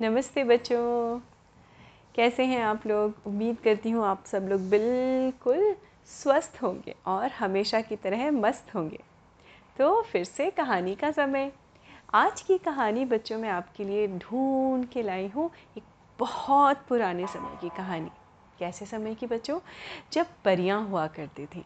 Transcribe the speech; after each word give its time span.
नमस्ते 0.00 0.44
बच्चों। 0.44 1.20
कैसे 2.14 2.44
हैं 2.44 2.62
आप 2.62 2.86
लोग? 2.86 3.14
उम्मीद 3.26 3.56
करती 3.64 3.90
हूँ 3.90 4.04
आप 4.04 4.24
सब 4.26 4.42
लोग 4.42 4.60
बिल्कुल 4.60 5.76
स्वस्थ 6.06 6.58
होंगे 6.62 6.94
और 7.06 7.30
हमेशा 7.30 7.80
की 7.80 7.96
तरह 7.96 8.30
मस्त 8.30 8.74
होंगे। 8.74 9.00
तो 9.78 10.02
फिर 10.02 10.24
से 10.24 10.50
कहानी 10.50 10.94
का 10.94 11.10
समय। 11.10 11.52
आज 12.14 12.40
की 12.40 12.58
कहानी 12.58 13.04
बच्चों 13.04 13.38
में 13.38 13.48
आपके 13.48 13.84
लिए 13.84 14.08
ढूंढ 14.08 14.84
के 14.84 15.02
लाई 15.02 15.28
हूँ 15.28 15.50
एक 15.76 15.84
बहुत 16.18 16.76
पुराने 16.88 17.26
समय 17.26 17.58
की 17.60 17.68
कहानी। 17.68 18.10
कैसे 18.58 18.86
समय 18.86 19.14
की 19.14 19.26
बच्चों? 19.26 19.60
जब 20.12 20.26
परियाँ 20.44 20.86
हुआ 20.88 21.06
करती 21.06 21.46
थी, 21.46 21.64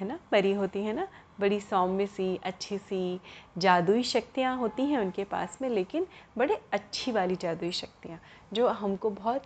है 0.00 0.06
ना? 0.06 0.18
परी 0.30 0.52
होती 0.52 0.84
है 0.84 0.92
ना? 0.92 1.08
बड़ी 1.40 1.60
सौम्य 1.60 2.06
सी, 2.06 2.36
अच्छी 2.36 2.78
सी 2.78 3.20
जादुई 3.58 4.02
शक्तियाँ 4.02 4.56
होती 4.56 4.82
हैं 4.82 4.98
उनके 4.98 5.24
पास 5.24 5.58
में, 5.62 5.68
लेकिन 5.68 6.06
बड़े 6.38 6.60
अच्छी 6.72 7.12
वाली 7.12 7.36
जादुई 7.36 7.72
शक्तियाँ, 7.72 8.20
जो 8.52 8.68
हमको 8.68 9.10
बहुत 9.10 9.42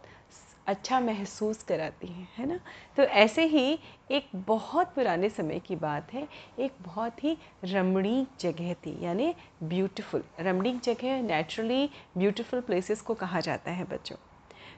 अच्छा 0.66 1.00
महसूस 1.00 1.62
कराती 1.62 2.06
हैं, 2.06 2.28
है 2.38 2.46
ना? 2.46 2.60
तो 2.96 3.02
ऐसे 3.02 3.44
ही 3.44 3.78
एक 4.10 4.28
बहुत 4.34 4.94
पुराने 4.94 5.28
समय 5.28 5.58
की 5.58 5.76
बात 5.76 6.12
है, 6.12 6.28
एक 6.58 6.72
बहुत 6.82 7.24
ही 7.24 7.36
रमणीक 7.64 8.28
जगह 8.40 8.74
थी, 8.74 8.96
यानी 9.04 9.34
ब्यूटीफुल 9.62 10.24
रमणीक 10.40 10.80
जगह 10.80 11.22
नेचुरली 11.22 11.90
ब्यूटीफुल 12.18 12.60
प्लेसेस 12.60 13.00
को 13.00 13.14
कहा 13.14 13.40
जाता 13.40 13.70
है 13.70 13.84
बच्चों। 13.84 14.16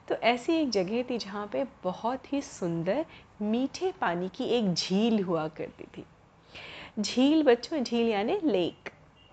तो 0.09 0.15
ऐसी 0.15 0.53
एक 0.53 0.71
जगह 0.71 1.03
थी 1.03 1.19
जहाँ 1.19 1.47
पे 1.47 1.65
बहुत 1.85 2.33
ही 2.33 2.43
सुंदर 2.43 3.05
मीठे 3.43 3.93
पानी 4.01 4.29
की 4.29 4.45
एक 4.45 4.75
झील 4.75 5.23
हुआ 5.23 5.49
करती 5.49 5.85
थी। 5.85 6.05
झील, 7.01 7.43
बच्चों, 7.43 7.83
झील 7.83 8.09
यानी 8.09 8.39
लेक 8.45 8.89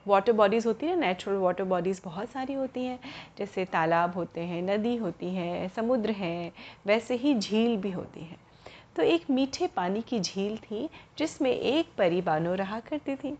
वाटर 0.07 0.31
बॉडीज़ 0.31 0.67
होती 0.67 0.85
है 0.85 0.95
नेचुरल 0.95 1.37
वाटर 1.37 1.63
बॉडीज़ 1.63 2.01
बहुत 2.05 2.29
सारी 2.29 2.53
होती 2.53 2.85
हैं, 2.85 2.99
जैसे 3.37 3.65
तालाब 3.65 4.13
होते 4.13 4.41
हैं, 4.41 4.61
नदी 4.61 4.95
होती 4.95 5.29
है, 5.35 5.69
समुद्र 5.69 6.09
है, 6.09 6.51
वैसे 6.85 7.15
ही 7.15 7.35
झील 7.35 7.77
भी 7.77 7.91
होती 7.91 8.19
है। 8.19 8.37
तो 8.95 9.03
एक 9.03 9.29
मीठे 9.29 9.67
पानी 9.67 10.01
की 10.01 10.19
झील 10.19 10.57
थी, 10.57 10.89
जिसमें 11.17 11.51
एक 11.51 11.87
परी 11.97 12.21
बानो 12.21 12.53
रहा 12.53 12.79
करती 12.79 13.15
थी। 13.15 13.37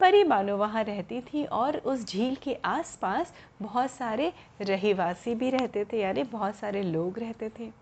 परी 0.00 0.24
बानो 0.24 0.56
वहाँ 0.56 0.84
रहती 0.84 1.20
थी 1.20 1.44
और 1.44 1.76
उस 1.76 2.06
झील 2.06 2.34
के 2.34 2.54
आसपास 2.64 3.32
बहुत 3.62 3.90
सारे 3.90 4.32
रहीवासी 4.60 5.34
भी 5.34 5.50
रहते 5.50 5.84
थे, 5.84 6.00
यानी 6.00 6.22
बहुत 6.22 6.56
सारे 6.56 6.82
लोग 6.82 7.18
रहते 7.18 7.48
थे। 7.48 7.81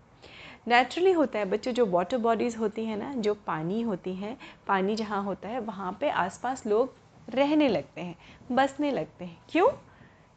नेचुरली 0.67 1.11
होता 1.11 1.39
है। 1.39 1.45
बच्चों, 1.45 1.71
जो 1.71 1.85
वाटर 1.85 2.17
बॉडीज़ 2.17 2.57
होती 2.57 2.85
हैं 2.85 2.97
ना, 2.97 3.13
जो 3.15 3.33
पानी 3.47 3.81
होती 3.81 4.13
हैं, 4.13 4.37
पानी 4.67 4.95
जहाँ 4.95 5.23
होता 5.23 5.49
है, 5.49 5.59
वहाँ 5.59 5.97
पे 6.01 6.09
आसपास 6.09 6.65
लोग 6.65 6.93
रहने 7.29 7.67
लगते 7.67 8.01
हैं, 8.01 8.15
बसने 8.51 8.91
लगते 8.91 9.25
हैं। 9.25 9.41
क्यों? 9.49 9.69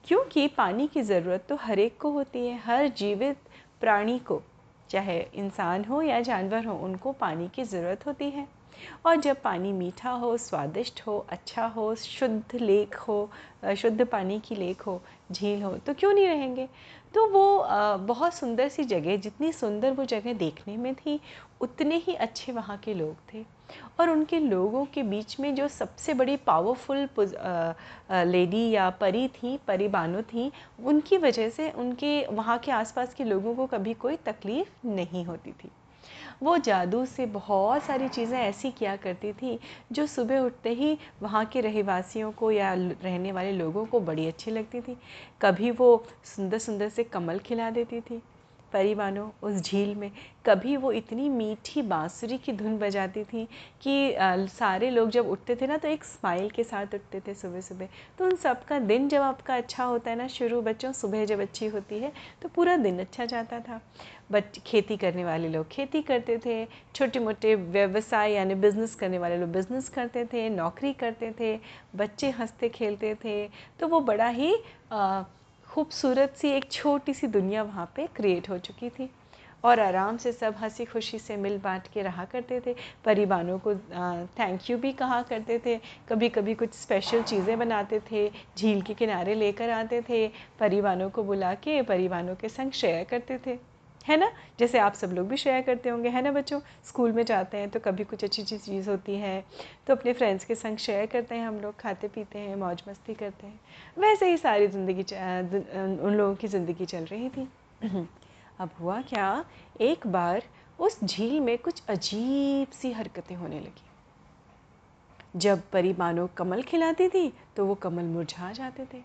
क्योंकि 0.05 0.47
पानी 0.49 0.87
की 0.87 1.03
ज़रूरत 1.03 1.45
तो 1.49 1.57
हर 1.57 1.79
एक 1.79 2.01
को 2.01 2.11
होती 2.11 2.47
है, 2.47 2.59
हर 2.59 2.89
जीवित 2.89 3.37
प्राणी 3.81 4.19
को, 4.19 4.43
चाहे 4.91 5.21
इंसान 5.35 5.85
हो 5.85 6.03
या 6.03 6.21
जानवर 6.21 6.65
हो, 6.65 6.75
उनको 6.79 7.13
पानी 7.13 7.49
की 7.49 7.65
ज़रूरत 7.65 8.07
होती 8.07 8.31
है। 8.31 8.47
और 9.07 9.17
जब 9.17 9.41
पानी 9.43 9.73
मीठा 9.73 10.11
हो, 10.11 10.37
स्वादिष्ट 10.37 11.01
हो 11.07 11.27
अच्छा 11.29 11.67
हो, 11.67 11.95
शुद्ध 11.95 12.61
लेक 12.61 12.95
हो 12.95 13.31
शुद्ध 13.77 14.05
पानी 14.05 14.41
की 14.41 14.55
लेक 14.55 14.81
हो, 14.83 15.01
झील 15.33 15.63
हो 15.63 15.77
तो 15.77 15.95
क्यों 15.95 16.13
नहीं 16.13 16.27
रहेंगे? 16.29 16.69
तो 17.15 17.27
वो 17.29 17.67
बहुत 18.07 18.35
सुंदर 18.35 18.69
सी 18.69 18.85
जगह, 18.85 19.17
जितनी 19.17 19.53
सुंदर 19.53 19.91
वो 19.91 20.05
जगह 20.05 20.33
देखने 20.35 20.77
में 20.77 20.95
थी, 20.95 21.21
उतने 21.61 21.97
ही 21.97 22.15
अच्छे 22.15 22.53
वहाँ 22.53 22.77
के 22.77 22.95
लोग 22.95 23.17
थे। 23.35 23.45
और 24.01 24.11
उनके 24.11 24.39
लोगों 24.39 24.85
के 24.85 25.03
बीच 25.03 25.39
में 25.41 25.55
जो 25.55 25.69
सबसे 25.69 26.15
बड़ी 26.15 26.37
पावरफुल 26.37 27.09
लेडी 28.27 28.69
या 28.71 28.89
परी 28.91 29.27
थी 29.29 29.57
परी 29.67 29.89
बानो 29.89 30.23
थी, 30.25 30.51
उनकी 30.85 31.17
वजह 31.19 31.49
से 31.51 31.71
उनके, 31.71 32.27
वहाँ 32.27 32.59
के 32.59 32.73
आसपास 32.73 33.15
के 33.15 33.25
लोगों 33.25 33.55
को 33.55 33.67
कभी 33.67 33.95
कोई 33.95 34.17
तकलीफ़ 34.27 34.87
नहीं 34.87 35.25
होती 35.25 35.53
थी। 35.55 35.71
वो 36.43 36.57
जादू 36.59 37.05
से 37.07 37.27
बहुत 37.27 37.83
सारी 37.85 38.09
चीज़ें 38.09 38.39
ऐसी 38.39 38.71
किया 38.71 38.97
करती 38.97 39.33
थी 39.33 39.59
जो 39.93 40.07
सुबह 40.07 40.41
उठते 40.41 40.71
ही 40.73 40.97
वहाँ 41.23 41.45
के 41.47 41.61
रहवासियों 41.61 42.31
को 42.33 42.51
या 42.51 42.73
रहने 42.75 43.33
वाले 43.33 43.53
लोगों 43.53 43.85
को 43.87 44.01
बड़ी 44.01 44.27
अच्छी 44.27 44.51
लगती 44.51 44.81
थी। 44.81 44.97
कभी 45.43 45.71
वो 45.71 45.97
सुंदर 46.27 46.59
सुंदर 46.59 46.89
से 46.89 47.05
कमल 47.05 47.39
खिला 47.39 47.71
देती 47.71 48.01
थी। 48.01 48.23
परी 48.75 48.95
बानो 48.95 49.31
उस 49.43 49.61
झील 49.63 49.95
में 49.95 50.11
कभी 50.47 50.77
वो 50.77 50.91
इतनी 50.93 51.29
मीठी 51.29 51.83
बांसुरी 51.83 52.39
की 52.39 52.53
धुन 52.53 52.77
बजाती 52.79 53.23
थी 53.25 53.45
कि 53.83 54.13
आ, 54.15 54.47
सारे 54.47 54.91
लोग 54.91 55.11
जब 55.11 55.29
उठते 55.31 55.57
थे 55.57 55.67
ना 55.67 55.77
तो 55.77 55.89
एक 55.89 56.05
स्माइल 56.05 56.51
के 56.51 56.65
साथ 56.65 56.95
उठते 56.95 57.21
थे 57.21 57.35
सुबह 57.35 57.61
सुबह 57.61 57.89
तो 58.19 58.25
उन 58.25 58.37
सबका 58.37 58.79
दिन 58.79 59.09
जब 59.09 59.23
आपका 59.23 59.57
अच्छा 59.57 59.85
होता 59.85 60.11
है 60.11 60.17
ना 60.17 60.27
शुरू 60.29 60.61
बच्चों 60.63 60.93
सुबह 60.93 61.25
जब 61.25 61.41
अच्छी 61.41 61.67
होती 61.67 61.99
है 61.99 62.13
तो 62.43 62.49
पूरा 62.49 62.77
दिन 62.77 62.99
अच्छा 62.99 63.25
जाता 63.25 63.61
था। 63.61 63.81
बच 64.33 64.59
खेती 64.67 64.97
करने 64.97 65.25
वाले 65.25 65.49
लोग 65.49 65.69
खेती 65.69 66.03
करते 66.03 66.39
थे 66.47 66.65
छोटे 66.95 67.21
मोटे 67.21 67.55
व्यवसाय 67.55 68.33
यानी 68.33 68.55
बिज़नेस 68.55 68.95
करने 68.95 69.19
वाले 69.19 69.37
लोग 69.39 69.53
बिज़नेस 69.53 69.89
करते 69.89 70.25
थे 70.25 70.49
नौकरी 70.51 70.93
करते 70.93 71.33
थे 71.41 71.59
बच्चे 71.97 72.31
हँसते 72.31 72.69
खेलते 72.69 73.15
थे 73.25 73.47
तो 73.81 73.89
वो 73.89 74.01
बड़ा 74.01 74.29
ही 74.29 74.55
खूबसूरत 75.75 76.35
सी 76.37 76.49
एक 76.49 76.71
छोटी 76.73 77.13
सी 77.15 77.27
दुनिया 77.27 77.63
वहाँ 77.63 77.91
पे 77.97 78.07
क्रिएट 78.07 78.49
हो 78.51 78.59
चुकी 78.59 78.89
थी। 78.91 79.09
और 79.65 79.81
आराम 79.81 80.17
से 80.17 80.33
सब 80.33 80.55
हँसी 80.59 80.85
खुशी 80.85 81.19
से 81.19 81.37
मिल 81.37 81.59
बांट 81.59 81.87
के 81.95 82.03
रहा 82.03 82.25
करते 82.25 82.61
थे। 82.67 82.75
परिवारों 83.05 83.59
को 83.59 83.75
थैंक 84.39 84.71
यू 84.71 84.77
भी 84.79 84.93
कहा 84.93 85.21
करते 85.23 85.59
थे। 85.67 85.77
कभी 86.09 86.29
कभी 86.29 86.55
कुछ 86.55 86.75
स्पेशल 86.75 87.23
चीज़ें 87.23 87.59
बनाते 87.59 88.01
थे, 88.13 88.29
झील 88.59 88.83
के 88.83 88.95
किनारे 88.95 89.35
लेकर 89.35 89.71
आते 89.71 90.03
थे। 90.09 90.27
परिवारों 90.59 91.11
को 91.11 91.23
बुला 91.23 91.55
के, 91.55 91.81
परिवारों 91.83 92.35
के 92.37 92.49
संग 92.49 92.73
शेयर 92.73 93.05
करते 93.05 93.39
थे। 93.47 93.59
है 94.05 94.17
ना? 94.17 94.31
जैसे 94.59 94.79
आप 94.79 94.95
सब 94.95 95.13
लोग 95.13 95.29
भी 95.29 95.37
शेयर 95.37 95.63
करते 95.63 95.89
होंगे, 95.89 96.09
है 96.09 96.23
ना 96.23 96.31
बच्चों? 96.33 96.61
स्कूल 96.85 97.13
में 97.13 97.25
जाते 97.25 97.59
हैं 97.59 97.69
तो 97.71 97.81
कभी 97.81 98.05
कुछ 98.05 98.25
अच्छी 98.25 98.43
अच्छी 98.43 98.57
चीज़ 98.59 98.91
होती 98.91 99.15
है 99.17 99.45
तो 99.87 99.95
अपने 99.95 100.13
फ्रेंड्स 100.13 100.45
के 100.45 100.55
संग 100.55 100.77
शेयर 100.79 101.07
करते 101.07 101.35
हैं 101.35 101.47
हम 101.47 101.61
लोग, 101.61 101.77
खाते 101.77 102.09
पीते 102.09 102.39
हैं, 102.39 102.57
मौज 102.57 102.83
मस्ती 102.89 103.15
करते 103.15 103.47
हैं। 103.47 103.61
वैसे 103.99 104.31
ही 104.31 104.37
सारी 104.37 104.67
ज़िंदगी 104.67 105.03
उन 106.01 106.15
लोगों 106.15 106.35
की 106.35 106.49
ज़िंदगी 106.49 106.85
चल 106.87 107.05
रही 107.05 107.29
थी। 107.29 107.49
अब 108.61 108.71
हुआ 108.81 109.01
क्या? 109.03 109.45
एक 109.81 110.07
बार 110.07 110.43
उस 110.79 110.99
झील 111.05 111.41
में 111.41 111.57
कुछ 111.59 111.83
अजीब 111.89 112.71
सी 112.73 112.93
हरकतें 112.93 113.35
होने 113.37 113.61
लगी। 113.61 113.83
जब 115.37 115.63
परी 115.73 115.95
मानो 115.99 116.27
कमल 116.37 116.63
खिलाती 116.63 117.09
थी 117.09 117.33
तो 117.57 117.65
वो 117.67 117.75
कमल 117.77 118.05
मुरझा 118.07 118.53
जाते 118.53 118.85
थे। 118.85 118.99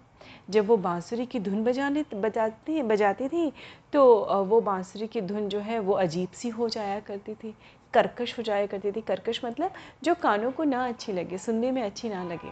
जब 0.50 0.68
वो 0.68 0.78
बांसुरी 0.78 1.26
की 1.26 1.40
धुन 1.40 1.64
बजाने 1.64 2.04
बजाती 2.16 2.82
बजाती 2.84 3.28
थी 3.28 3.52
तो 3.94 4.04
वो 4.46 4.60
बांसुरी 4.62 5.08
की 5.08 5.22
धुन 5.22 5.50
जो 5.50 5.60
है 5.60 5.80
वो 5.80 5.94
अजीब 5.96 6.30
सी 6.32 6.50
हो 6.50 6.70
जाया 6.70 7.00
करती 7.00 7.34
थी, 7.34 7.54
कर्कश 7.94 8.38
हो 8.38 8.44
जाया 8.44 8.66
करती 8.66 8.92
थी। 8.92 9.02
कर्कश 9.02 9.42
मतलब 9.46 9.74
जो 10.04 10.16
कानों 10.16 10.52
को 10.52 10.64
ना 10.64 10.88
अच्छी 10.88 11.14
लगे, 11.14 11.38
सुनने 11.38 11.72
में 11.72 11.82
अच्छी 11.84 12.10
ना 12.10 12.24
लगे। 12.24 12.52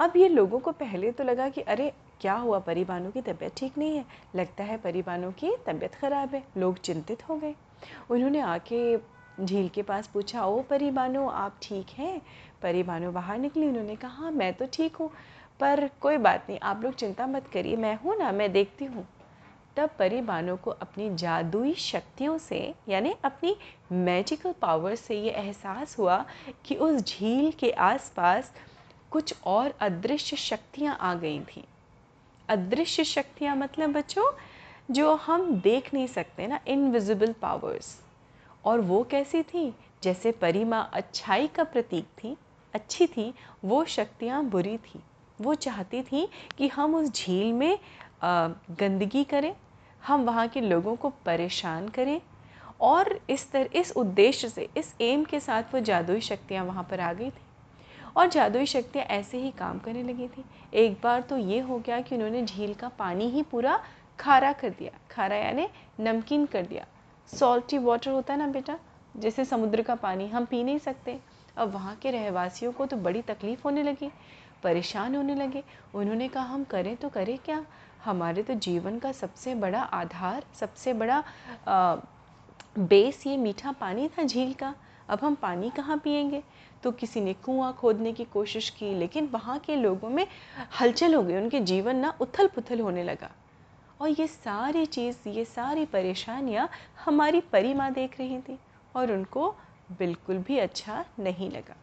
अब 0.00 0.16
ये 0.16 0.28
लोगों 0.28 0.58
को 0.58 0.72
पहले 0.72 1.10
तो 1.12 1.24
लगा 1.24 1.48
कि 1.48 1.60
अरे, 1.60 1.92
क्या 2.20 2.34
हुआ? 2.34 2.58
परिबानों 2.58 3.10
की 3.10 3.20
तबीयत 3.22 3.54
ठीक 3.56 3.78
नहीं 3.78 3.96
है। 3.96 4.04
लगता 4.36 4.64
है 4.64 4.76
परिबानों 4.76 5.30
की 5.32 5.54
तबीयत 5.66 5.94
ख़राब 5.94 6.34
है, 6.34 6.42
लोग 6.56 6.78
चिंतित 6.78 7.28
हो 7.28 7.36
गए। 7.36 7.54
उन्होंने 8.10 8.40
आके 8.40 8.96
झील 9.38 9.68
के 9.68 9.82
पास 9.82 10.06
पूछा, 10.06 10.44
ओ 10.44 10.60
परिबानो 10.62 11.26
आप 11.28 11.58
ठीक 11.62 11.90
हैं? 11.98 12.20
परिबानो 12.62 13.12
बाहर 13.12 13.38
निकली, 13.38 13.66
उन्होंने 13.68 13.96
कहा 13.96 14.10
हाँ 14.14 14.30
मैं 14.30 14.52
तो 14.54 14.66
ठीक 14.72 14.96
हूँ। 14.96 15.10
पर 15.60 15.90
कोई 16.00 16.16
बात 16.16 16.46
नहीं, 16.48 16.58
आप 16.58 16.82
लोग 16.82 16.94
चिंता 16.94 17.26
मत 17.26 17.46
करिए, 17.46 17.76
मैं 17.76 17.96
हूँ 17.96 18.16
ना, 18.18 18.32
मैं 18.32 18.52
देखती 18.52 18.84
हूँ। 18.84 19.08
तब 19.76 19.90
परी 19.98 20.20
बानों 20.20 20.56
को 20.56 20.70
अपनी 20.70 21.14
जादुई 21.14 21.74
शक्तियों 21.74 22.38
से, 22.38 22.74
यानी 22.88 23.14
अपनी 23.24 23.56
मैजिकल 23.92 24.52
पावर 24.52 24.94
से 24.94 25.20
ये 25.20 25.30
एहसास 25.30 25.98
हुआ 25.98 26.26
कि 26.64 26.74
उस 26.74 27.02
झील 27.02 27.52
के 27.52 27.70
आसपास 27.70 28.52
कुछ 29.10 29.34
और 29.44 29.74
अदृश्य 29.80 30.36
शक्तियाँ 30.36 30.96
आ 31.00 31.14
गई 31.14 31.40
थी। 31.40 31.64
अदृश्य 32.48 33.04
शक्तियाँ 33.04 33.56
मतलब 33.56 33.92
बच्चों, 33.92 34.32
जो 34.90 35.14
हम 35.14 35.60
देख 35.60 35.94
नहीं 35.94 36.06
सकते 36.06 36.46
ना 36.46 36.60
इनविजिबल 36.68 37.32
पावर्स 37.32 38.02
और 38.64 38.80
वो 38.80 39.02
कैसी 39.04 39.42
थी? 39.42 39.74
जैसे 40.02 40.32
परी 40.32 40.64
माँ 40.64 40.90
अच्छाई 40.92 41.46
का 41.46 41.64
प्रतीक 41.64 42.04
थी, 42.04 42.36
अच्छी 42.74 43.06
थी, 43.06 43.34
वो 43.64 43.84
शक्तियाँ 43.84 44.44
बुरी 44.44 44.76
थी। 44.78 45.00
वो 45.44 45.54
चाहती 45.56 46.02
थी 46.02 46.28
कि 46.58 46.68
हम 46.68 46.94
उस 46.94 47.10
झील 47.10 47.52
में 47.52 47.78
गंदगी 48.24 49.24
करें, 49.24 49.54
हम 50.02 50.24
वहाँ 50.24 50.46
के 50.48 50.60
लोगों 50.60 50.94
को 50.96 51.08
परेशान 51.26 51.88
करें 51.88 52.20
और 52.82 53.18
इस 53.30 53.50
तरह 53.52 53.78
इस 53.80 53.92
उद्देश्य 53.92 54.48
से, 54.48 54.68
इस 54.76 54.94
एम 55.00 55.24
के 55.24 55.40
साथ 55.40 55.74
वो 55.74 55.80
जादुई 55.80 56.20
शक्तियाँ 56.22 56.64
वहाँ 56.64 56.86
पर 56.90 57.00
आ 57.00 57.12
गई 57.12 57.30
थी। 57.30 57.42
और 58.16 58.28
जादुई 58.28 58.66
शक्तियाँ 58.66 59.04
ऐसे 59.08 59.38
ही 59.38 59.50
काम 59.50 59.78
करने 59.78 60.02
लगी 60.02 60.26
थी। 60.28 60.44
एक 60.74 60.98
बार 61.02 61.20
तो 61.20 61.36
ये 61.38 61.60
हो 61.60 61.78
गया 61.78 62.00
कि 62.00 62.14
उन्होंने 62.14 62.42
झील 62.42 62.74
का 62.74 62.88
पानी 62.98 63.28
ही 63.30 63.42
पूरा 63.42 63.78
खारा 64.18 64.52
कर 64.52 64.70
दिया। 64.70 64.90
खारा 65.10 65.36
यानी 65.36 65.66
नमकीन 66.00 66.46
कर 66.46 66.66
दिया। 66.66 66.86
सॉल्टी 67.30 67.78
वाटर 67.78 68.10
होता 68.10 68.32
है 68.32 68.38
ना 68.38 68.46
बेटा, 68.48 68.78
जैसे 69.14 69.44
समुद्र 69.44 69.82
का 69.82 69.94
पानी, 69.94 70.26
हम 70.28 70.44
पी 70.44 70.62
नहीं 70.64 70.78
सकते। 70.78 71.18
अब 71.56 71.72
वहाँ 71.72 71.94
के 71.96 72.10
रहवासियों 72.10 72.72
को 72.72 72.86
तो 72.86 72.96
बड़ी 72.98 73.22
तकलीफ़ 73.22 73.62
होने 73.64 73.82
लगी। 73.82 74.10
परेशान 74.64 75.16
होने 75.16 75.34
लगे। 75.34 75.62
उन्होंने 75.94 76.28
कहा 76.28 76.44
हम 76.44 76.64
करें 76.64 76.96
तो 76.96 77.08
करें 77.08 77.36
क्या? 77.38 77.64
हमारे 78.04 78.42
तो 78.42 78.54
जीवन 78.56 78.98
का 78.98 79.12
सबसे 79.12 79.54
बड़ा 79.54 79.80
आधार 79.80 80.44
सबसे 80.60 80.92
बड़ा 80.92 81.22
आ, 81.68 81.96
बेस 82.78 83.26
ये 83.26 83.36
मीठा 83.36 83.72
पानी 83.72 84.08
था 84.08 84.22
झील 84.22 84.52
का। 84.52 84.74
अब 85.08 85.18
हम 85.22 85.34
पानी 85.34 85.70
कहाँ 85.70 85.96
पिएँगे 86.04 86.42
तो 86.82 86.90
किसी 86.92 87.20
ने 87.20 87.32
कुआँ 87.34 87.72
खोदने 87.72 88.12
की 88.12 88.24
कोशिश 88.24 88.68
की 88.70 88.92
लेकिन 88.94 89.26
वहाँ 89.32 89.58
के 89.58 89.76
लोगों 89.76 90.08
में 90.10 90.26
हलचल 90.80 91.14
हो 91.14 91.22
गई। 91.22 91.36
उनके 91.36 91.60
जीवन 91.62 91.96
ना 91.96 92.12
उथल 92.20 92.46
पुथल 92.46 92.80
होने 92.80 93.04
लगा। 93.04 93.30
और 94.00 94.08
ये 94.10 94.26
सारी 94.26 94.84
चीज़ 94.86 95.28
ये 95.28 95.44
सारी 95.44 95.84
परेशानियाँ 95.86 96.68
हमारी 97.04 97.40
परी 97.52 97.74
माँ 97.74 97.92
देख 97.92 98.18
रही 98.20 98.38
थी 98.38 98.58
और 98.96 99.12
उनको 99.12 99.48
बिल्कुल 99.98 100.38
भी 100.38 100.58
अच्छा 100.58 101.04
नहीं 101.20 101.50
लगा। 101.50 101.76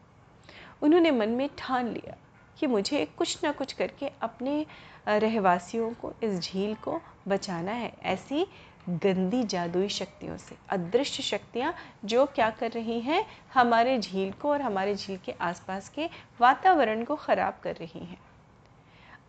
उन्होंने 0.81 1.11
मन 1.11 1.29
में 1.29 1.49
ठान 1.57 1.87
लिया। 1.87 2.15
कि 2.61 2.67
मुझे 2.67 3.05
कुछ 3.17 3.43
ना 3.43 3.51
कुछ 3.51 3.73
करके 3.73 4.11
अपने 4.21 4.65
रहवासियों 5.07 5.93
को, 5.93 6.13
इस 6.23 6.39
झील 6.39 6.75
को 6.75 6.99
बचाना 7.27 7.71
है। 7.71 7.91
ऐसी 8.03 8.45
गंदी 8.89 9.43
जादुई 9.43 9.87
शक्तियों 9.89 10.37
से, 10.37 10.55
अदृश्य 10.69 11.23
शक्तियाँ 11.23 11.73
जो 12.05 12.25
क्या 12.25 12.49
कर 12.49 12.71
रही 12.71 12.99
हैं, 12.99 13.25
हमारे 13.53 13.99
झील 13.99 14.31
को 14.31 14.49
और 14.49 14.61
हमारे 14.61 14.95
झील 14.95 15.17
के 15.17 15.31
आसपास 15.31 15.89
के 15.89 16.09
वातावरण 16.41 17.03
को 17.03 17.15
ख़राब 17.15 17.59
कर 17.63 17.75
रही 17.75 17.99
हैं। 17.99 18.19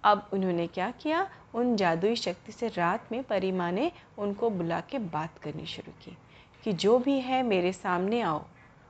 अब 0.05 0.29
उन्होंने 0.33 0.67
क्या 0.67 0.91
किया? 0.91 1.27
उन 1.55 1.77
जादुई 1.77 2.17
शक्ति 2.17 2.53
से 2.53 2.69
रात 2.69 3.13
में 3.13 3.23
परिमा 3.23 3.71
ने 3.71 3.91
उनको 4.19 4.51
बुला 4.51 4.81
के 4.81 4.99
बात 4.99 5.39
करनी 5.39 5.67
शुरू 5.67 5.93
की 6.05 6.17
कि 6.65 6.73
जो 6.73 6.99
भी 6.99 7.19
है 7.21 7.43
मेरे 7.43 7.73
सामने 7.73 8.21
आओ 8.21 8.43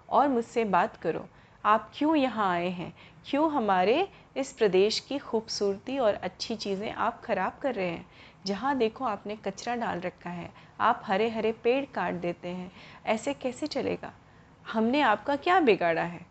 और 0.08 0.28
मुझसे 0.28 0.64
बात 0.64 0.96
करो। 0.96 1.26
आप 1.64 1.90
क्यों 1.94 2.16
यहाँ 2.16 2.50
आए 2.50 2.68
हैं? 2.68 2.92
क्यों 3.26 3.52
हमारे 3.52 4.08
इस 4.36 4.52
प्रदेश 4.52 4.98
की 4.98 5.19
खूबसूरती 5.19 5.98
और 5.98 6.14
अच्छी 6.14 6.56
चीज़ें 6.56 6.92
आप 6.92 7.22
ख़राब 7.24 7.52
कर 7.62 7.74
रहे 7.74 7.88
हैं? 7.88 8.06
जहाँ 8.46 8.78
देखो 8.78 9.04
आपने 9.04 9.36
कचरा 9.36 9.74
डाल 9.74 10.00
रखा 10.00 10.30
है, 10.30 10.50
आप 10.80 11.02
हरे 11.04 11.30
हरे 11.30 11.52
पेड़ 11.52 11.84
काट 11.84 12.14
देते 12.14 12.48
हैं, 12.48 12.72
ऐसे 13.06 13.34
कैसे 13.34 13.66
चलेगा? 13.66 14.12
हमने 14.72 15.00
आपका 15.00 15.36
क्या 15.36 15.60
बिगाड़ा 15.60 16.02
है? 16.02 16.26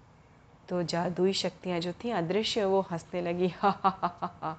तो 0.70 0.84
जादुई 0.84 1.34
शक्तियाँ 1.34 1.80
जो 1.80 1.94
थी, 1.94 2.10
अदृश्य, 2.10 2.66
वो 2.66 2.82
हंसने 2.82 3.22
लगी, 3.22 3.48
हा 3.48 3.70
हा 3.70 3.90
हा 3.90 4.18
हा 4.22 4.40
हा, 4.44 4.58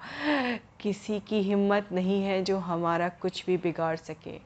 किसी 0.79 1.19
की 1.19 1.41
हिम्मत 1.41 1.89
नहीं 1.91 2.23
है 2.23 2.43
जो 2.43 2.57
हमारा 2.57 3.09
कुछ 3.09 3.45
भी 3.45 3.57
बिगाड़ 3.57 3.95
सके। 3.95 4.39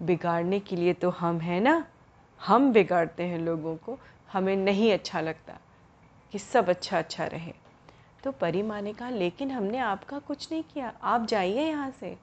बिगाड़ने 0.00 0.60
के 0.60 0.76
लिए 0.76 0.92
तो 0.92 1.10
हम 1.10 1.40
हैं 1.40 1.60
ना? 1.60 1.86
हम 2.46 2.72
बिगाड़ते 2.72 3.22
हैं 3.22 3.38
लोगों 3.38 3.76
को, 3.76 3.98
हमें 4.32 4.56
नहीं 4.56 4.92
अच्छा 4.92 5.20
लगता। 5.20 5.58
कि 6.32 6.38
सब 6.38 6.68
अच्छा 6.68 6.98
अच्छा 6.98 7.26
रहे। 7.26 7.52
तो 8.24 8.32
परी 8.32 8.62
माँ 8.62 8.82
ने 8.82 8.92
कहा, 8.92 9.10
लेकिन 9.10 9.50
हमने 9.50 9.78
आपका 9.78 10.18
कुछ 10.18 10.52
नहीं 10.52 10.62
किया। 10.62 10.92
आप 11.02 11.26
जाइए 11.26 11.68
यहाँ 11.68 11.90
से। 11.90 12.16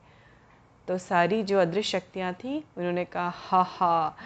तो 0.88 0.98
सारी 0.98 1.44
जो 1.44 1.60
अदृश्य 1.60 2.00
शक्तियाँ 2.00 2.34
थीं, 2.34 2.62
उन्होंने 2.78 3.06
कहा, 3.06 3.34
हा 3.36 3.62
हा, 3.62 4.18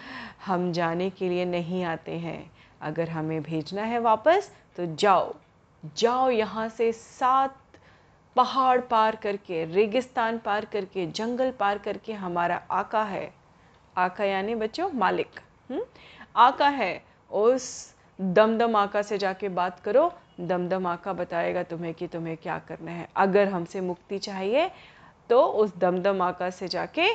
हम 0.46 0.72
जाने 0.72 1.10
के 1.10 1.28
लिए 1.28 1.44
नहीं 1.44 1.84
आते 1.84 2.12
हैं। 2.12 2.52
अगर 2.80 3.08
हमें 3.08 3.42
भेजना 3.42 3.82
है 3.82 3.98
वापस 3.98 4.52
तो 4.76 4.94
जाओ। 4.94 5.34
जाओ 5.96 6.30
यहाँ 6.30 6.68
से 6.68 6.92
सात 6.92 7.56
पहाड़ 8.36 8.80
पार 8.80 9.16
करके, 9.16 9.64
रेगिस्तान 9.64 10.38
पार 10.38 10.64
करके, 10.64 11.06
जंगल 11.06 11.50
पार 11.50 11.78
करके 11.78 12.12
हमारा 12.12 12.62
आका 12.70 13.02
है। 13.02 13.34
आका 13.96 14.24
यानी 14.24 14.54
बच्चों, 14.54 14.90
मालिक। 14.90 15.40
हुँ? 15.70 15.80
आका 16.36 16.68
है 16.68 17.04
उस 17.30 17.94
दमदम 18.20 18.76
आका 18.76 19.02
से 19.02 19.18
जाके 19.18 19.48
बात 19.48 19.80
करो 19.80 20.12
दमदम 20.40 20.86
आका 20.86 21.12
बताएगा 21.12 21.62
तुम्हें 21.62 21.94
कि 21.94 22.06
तुम्हें 22.06 22.36
क्या 22.36 22.58
करना 22.58 22.90
है। 22.90 23.08
अगर 23.16 23.48
हमसे 23.48 23.80
मुक्ति 23.80 24.18
चाहिए 24.18 24.70
तो 25.30 25.42
उस 25.42 25.76
दमदम 25.76 26.22
आका 26.22 26.50
से 26.50 26.68
जाके 26.68 27.06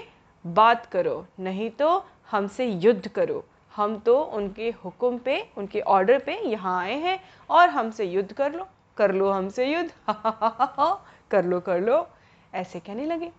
बात 0.46 0.86
करो, 0.86 1.26
नहीं 1.40 1.70
तो 1.70 2.06
हमसे 2.32 2.66
युद्ध 2.66 3.08
करो। 3.08 3.44
हम 3.76 3.98
तो 4.00 4.22
उनके 4.22 4.70
हुक्म 4.86 5.18
पे, 5.18 5.50
उनके 5.58 5.82
ऑर्डर 5.82 6.20
पे 6.20 6.40
यहाँ 6.50 6.80
आए 6.82 6.96
हैं 6.96 7.20
और 7.50 7.70
हमसे 7.70 8.06
युद्ध 8.06 8.32
कर 8.34 8.52
लो 8.52 8.68
कर 8.98 9.12
लो 9.12 9.30
हमसे 9.32 9.66
युद्ध, 9.66 9.92
कर 11.32 11.46
लो 11.46 11.60
कर 11.60 11.82
लो। 11.82 12.08
ऐसे 12.54 12.80
कहने 12.80 13.06
लगे। 13.06 13.32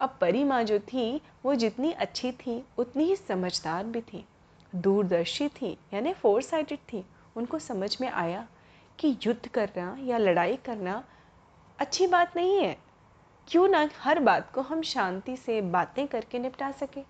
अब 0.00 0.16
परी 0.20 0.44
माँ 0.44 0.62
जो 0.64 0.78
थी, 0.78 1.20
वो 1.44 1.54
जितनी 1.54 1.92
अच्छी 1.92 2.32
थी, 2.32 2.64
उतनी 2.78 3.04
ही 3.04 3.16
समझदार 3.16 3.84
भी 3.84 4.00
थी। 4.00 4.24
दूरदर्शी 4.74 5.48
थी, 5.48 5.78
यानी 5.94 6.12
फोर 6.12 6.42
साइडेड 6.42 6.78
थी। 6.78 7.06
उनको 7.36 7.58
समझ 7.58 8.00
में 8.00 8.08
आया 8.08 8.48
कि 8.98 9.16
युद्ध 9.26 9.48
करना 9.48 9.96
या 10.00 10.18
लड़ाई 10.18 10.56
करना 10.56 11.04
अच्छी 11.78 12.06
बात 12.06 12.36
नहीं 12.36 12.58
है। 12.58 12.78
क्यों 13.48 13.68
ना 13.68 13.90
हर 13.98 14.18
बात 14.18 14.52
को 14.52 14.60
हम 14.60 14.82
शांति 14.82 15.36
से 15.36 15.60
बातें 15.60 16.06
करके 16.08 16.38
निपटा 16.38 16.70
सके। 16.70 17.00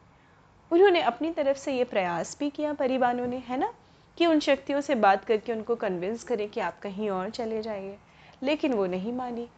उन्होंने 0.73 1.01
अपनी 1.01 1.31
तरफ़ 1.31 1.59
से 1.59 1.77
ये 1.77 1.85
प्रयास 1.85 2.37
भी 2.39 2.51
किया 2.51 2.73
परिवारों 2.73 3.27
ने, 3.27 3.37
है 3.37 3.57
ना? 3.57 3.75
कि 4.19 4.27
उन 4.27 4.41
शक्तियों 4.41 4.81
से 4.81 4.95
बात 4.95 5.25
करके 5.25 5.53
उनको 5.53 5.77
कन्विंस 5.77 6.25
करें 6.25 6.49
कि 6.49 6.61
आप 6.61 6.79
कहीं 6.79 7.11
और 7.11 7.31
चले 7.31 7.63
जाइए। 7.63 7.99
लेकिन 8.43 8.73
वो 8.73 8.87
नहीं 8.87 9.13
मानी। 9.13 9.49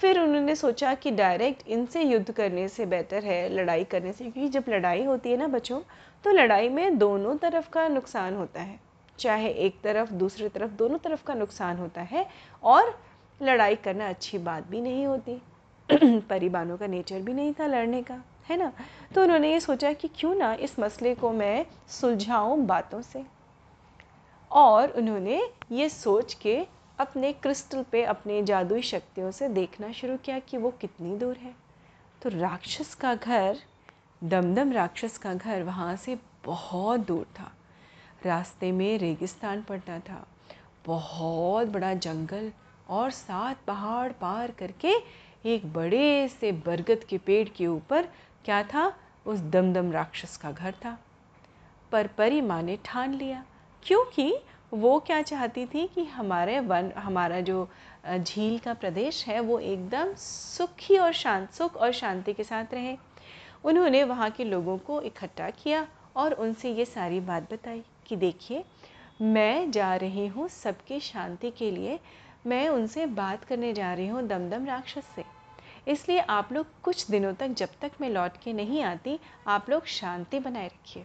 फिर 0.00 0.20
उन्होंने 0.20 0.54
सोचा 0.56 0.94
कि 0.94 1.10
डायरेक्ट 1.10 1.68
इनसे 1.68 2.02
युद्ध 2.02 2.30
करने 2.30 2.68
से 2.68 2.86
बेटर 2.86 3.24
है, 3.24 3.48
लड़ाई 3.48 3.84
करने 3.84 4.12
से, 4.12 4.24
क्योंकि 4.24 4.48
जब 4.48 4.64
लड़ाई 4.68 5.04
होती 5.04 5.30
है 5.30 5.36
ना 5.36 5.46
बच्चों 5.46 5.80
तो 6.24 6.30
लड़ाई 6.30 6.68
में 6.68 6.98
दोनों 6.98 7.36
तरफ़ 7.36 7.70
का 7.70 7.88
नुकसान 7.88 8.34
होता 8.34 8.60
है। 8.60 8.80
चाहे 9.18 9.48
एक 9.48 9.80
तरफ़, 9.80 10.12
दूसरी 10.12 10.48
तरफ़, 10.48 10.70
दोनों 10.70 10.98
तरफ़ 10.98 11.24
का 11.24 11.34
नुकसान 11.34 11.76
होता 11.76 12.00
है, 12.00 12.26
और 12.62 12.98
लड़ाई 13.42 13.76
करना 13.76 14.08
अच्छी 14.08 14.38
बात 14.38 14.66
भी 14.66 14.80
नहीं 14.80 15.06
होती। 15.06 15.42
परिबानों 16.20 16.76
का 16.76 16.86
नेचर 16.86 17.20
भी 17.20 17.32
नहीं 17.32 17.52
था 17.52 17.66
लड़ने 17.66 18.02
का, 18.02 18.22
है 18.50 18.56
ना? 18.56 18.72
तो 19.14 19.22
उन्होंने 19.22 19.52
ये 19.52 19.60
सोचा 19.60 19.92
कि 19.92 20.08
क्यों 20.08 20.34
ना 20.34 20.54
इस 20.54 20.78
मसले 20.78 21.14
को 21.14 21.32
मैं 21.32 21.66
सुलझाऊं 21.88 22.66
बातों 22.66 23.02
से। 23.02 23.24
और 24.50 24.90
उन्होंने 24.90 25.42
ये 25.72 25.88
सोच 25.88 26.34
के 26.34 26.66
अपने 26.98 27.32
क्रिस्टल 27.32 27.82
पे 27.82 28.04
अपने 28.04 28.42
जादुई 28.42 28.82
शक्तियों 28.82 29.30
से 29.30 29.48
देखना 29.48 29.92
शुरू 29.92 30.16
किया 30.16 30.38
कि 30.38 30.56
वो 30.56 30.70
कितनी 30.70 31.16
दूर 31.16 31.36
है। 31.36 31.54
तो 32.22 32.28
राक्षस 32.28 32.94
का 32.94 33.14
घर, 33.14 33.58
दमदम 34.24 34.72
राक्षस 34.72 35.18
का 35.18 35.34
घर 35.34 35.62
वहाँ 35.62 35.96
से 35.96 36.18
बहुत 36.44 37.00
दूर 37.00 37.26
था। 37.40 37.52
रास्ते 38.26 38.72
में 38.72 38.98
रेगिस्तान 38.98 39.62
पड़ता 39.62 39.98
था। 39.98 40.26
बहुत 40.86 41.68
बड़ा 41.68 41.94
जंगल 41.94 42.52
और 42.88 43.10
सात 43.10 43.56
पहाड़ 43.66 44.12
पार 44.12 44.50
करके 44.50 44.94
एक 45.46 45.72
बड़े 45.72 46.28
से 46.28 46.52
बरगद 46.52 47.04
के 47.08 47.18
पेड़ 47.18 47.48
के 47.48 47.66
ऊपर 47.66 48.08
क्या 48.44 48.62
था? 48.62 48.96
उस 49.26 49.38
दमदम 49.38 49.92
राक्षस 49.92 50.36
का 50.36 50.52
घर 50.52 50.72
था। 50.72 50.98
पर 51.92 52.06
परी 52.06 52.40
माँ 52.40 52.62
ने 52.62 52.78
ठान 52.84 53.14
लिया। 53.14 53.44
क्योंकि 53.82 54.38
वो 54.72 54.98
क्या 55.00 55.20
चाहती 55.22 55.64
थी 55.66 55.86
कि 55.86 56.04
हमारे 56.04 56.58
वन, 56.60 56.90
हमारा 56.96 57.40
जो 57.40 57.68
झील 58.18 58.58
का 58.58 58.74
प्रदेश 58.74 59.24
है, 59.26 59.38
वो 59.40 59.58
एकदम 59.58 60.12
सुखी 60.14 60.96
और 60.96 61.12
शांत, 61.12 61.50
सुख 61.52 61.76
और 61.76 61.92
शांति 61.92 62.32
के 62.32 62.44
साथ 62.44 62.74
रहे। 62.74 62.96
उन्होंने 63.64 64.02
वहाँ 64.04 64.30
के 64.30 64.44
लोगों 64.44 64.76
को 64.78 65.00
इकट्ठा 65.02 65.48
किया 65.52 65.86
और 66.16 66.32
उनसे 66.32 66.72
ये 66.72 66.84
सारी 66.84 67.20
बात 67.20 67.52
बताई 67.52 67.82
कि 68.06 68.16
देखिए, 68.16 68.64
मैं 69.22 69.70
जा 69.70 69.94
रही 69.96 70.26
हूँ 70.26 70.48
सबकी 70.48 71.00
शांति 71.00 71.50
के 71.50 71.70
लिए। 71.70 71.98
मैं 72.46 72.68
उनसे 72.68 73.06
बात 73.06 73.44
करने 73.44 73.72
जा 73.72 73.92
रही 73.94 74.06
हूँ 74.08 74.26
दमदम 74.26 74.64
राक्षस 74.64 75.04
से। 75.16 75.24
इसलिए 75.88 76.18
आप 76.18 76.52
लोग 76.52 76.66
कुछ 76.82 77.10
दिनों 77.10 77.32
तक, 77.32 77.48
जब 77.48 77.68
तक 77.80 77.92
मैं 78.00 78.10
लौट 78.10 78.36
के 78.36 78.52
नहीं 78.52 78.82
आती, 78.82 79.18
आप 79.46 79.70
लोग 79.70 79.86
शांति 79.86 80.38
बनाए 80.38 80.66
रखिए। 80.66 81.04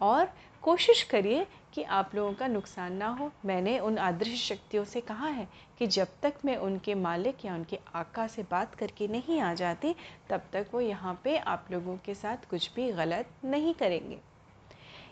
और 0.00 0.28
कोशिश 0.62 1.02
करिए 1.02 1.46
कि 1.74 1.82
आप 1.82 2.14
लोगों 2.14 2.32
का 2.32 2.46
नुकसान 2.46 2.92
ना 2.92 3.08
हो। 3.08 3.32
मैंने 3.44 3.78
उन 3.78 3.96
अदृश्य 3.96 4.36
शक्तियों 4.36 4.84
से 4.84 5.00
कहा 5.00 5.28
है 5.28 5.48
कि 5.78 5.86
जब 5.86 6.08
तक 6.22 6.34
मैं 6.44 6.56
उनके 6.56 6.94
मालिक 6.94 7.44
या 7.44 7.54
उनके 7.54 7.78
आका 7.94 8.26
से 8.26 8.42
बात 8.50 8.74
करके 8.74 9.08
नहीं 9.08 9.40
आ 9.40 9.54
जाती, 9.54 9.94
तब 10.30 10.42
तक 10.52 10.66
वो 10.74 10.80
यहाँ 10.80 11.20
पे 11.24 11.36
आप 11.36 11.66
लोगों 11.70 11.96
के 11.96 12.14
साथ 12.14 12.50
कुछ 12.50 12.70
भी 12.74 12.92
गलत 12.92 13.28
नहीं 13.44 13.74
करेंगे। 13.74 14.18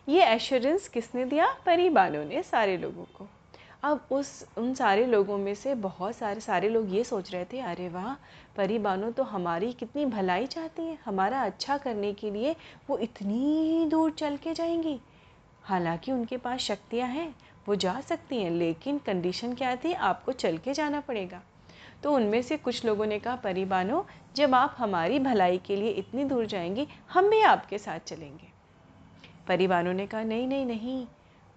ये 0.09 0.25
एश्योरेंस 0.25 0.87
किसने 0.87 1.25
दिया? 1.25 1.55
परिबानों 1.65 2.25
ने, 2.25 2.43
सारे 2.43 2.77
लोगों 2.77 3.03
को। 3.03 3.27
अब 3.83 4.07
उस, 4.11 4.45
उन 4.57 4.73
सारे 4.73 5.05
लोगों 5.05 5.37
में 5.37 5.55
से 5.55 5.75
बहुत 5.75 6.15
सारे 6.15 6.39
सारे 6.39 6.69
लोग 6.69 6.95
ये 6.95 7.03
सोच 7.03 7.31
रहे 7.31 7.45
थे, 7.45 7.59
अरे 7.59 7.89
वाह 7.89 8.13
परी 8.55 8.79
बानो 8.79 9.11
तो 9.11 9.23
हमारी 9.23 9.73
कितनी 9.73 10.05
भलाई 10.05 10.45
चाहती 10.45 10.81
है। 10.81 10.97
हमारा 11.05 11.41
अच्छा 11.41 11.77
करने 11.77 12.13
के 12.13 12.31
लिए 12.31 12.55
वो 12.89 12.97
इतनी 12.97 13.85
दूर 13.85 14.11
चल 14.11 14.37
के 14.37 14.53
जाएँगी। 14.53 14.99
हालाँकि 15.67 16.11
उनके 16.11 16.37
पास 16.37 16.59
शक्तियाँ 16.59 17.09
हैं, 17.09 17.35
वो 17.67 17.75
जा 17.75 18.01
सकती 18.01 18.41
हैं, 18.41 18.51
लेकिन 18.51 18.97
कंडीशन 18.97 19.53
क्या 19.53 19.75
थी? 19.75 19.93
आपको 19.93 20.31
चल 20.31 20.57
के 20.57 20.73
जाना 20.73 20.99
पड़ेगा। 20.99 21.41
तो 22.03 22.13
उनमें 22.13 22.41
से 22.41 22.57
कुछ 22.57 22.85
लोगों 22.85 23.05
ने 23.05 23.19
कहा 23.19 23.35
परी 23.35 23.65
बानो 23.65 24.07
जब 24.35 24.55
आप 24.55 24.75
हमारी 24.77 25.19
भलाई 25.19 25.57
के 25.57 25.75
लिए 25.75 25.89
इतनी 25.89 26.23
दूर 26.23 26.45
जाएँगी, 26.45 26.87
हम 27.13 27.29
भी 27.29 27.41
आपके 27.41 27.77
साथ 27.77 27.99
चलेंगे। 27.99 28.47
परिवारों 29.47 29.93
ने 29.93 30.07
कहा, 30.07 30.23
नहीं 30.23 30.47
नहीं 30.47 30.65
नहीं, 30.65 31.07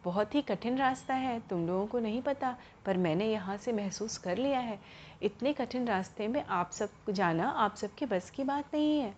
बहुत 0.04 0.34
ही 0.34 0.42
कठिन 0.42 0.78
रास्ता 0.78 1.14
है, 1.14 1.42
तुम 1.50 1.66
लोगों 1.66 1.86
को 1.86 1.98
नहीं 1.98 2.22
पता, 2.22 2.56
पर 2.84 2.96
मैंने 2.96 3.26
यहाँ 3.26 3.56
से 3.56 3.72
महसूस 3.72 4.18
कर 4.18 4.38
लिया 4.38 4.58
है। 4.58 4.80
इतने 5.22 5.52
कठिन 5.52 5.86
रास्ते 5.86 6.28
में 6.28 6.44
आप 6.44 6.70
सब, 6.70 6.90
जाना 7.10 7.48
आप 7.48 7.76
सबके 7.76 8.06
बस 8.06 8.30
की 8.30 8.44
बात 8.44 8.64
नहीं 8.74 9.00
है। 9.00 9.14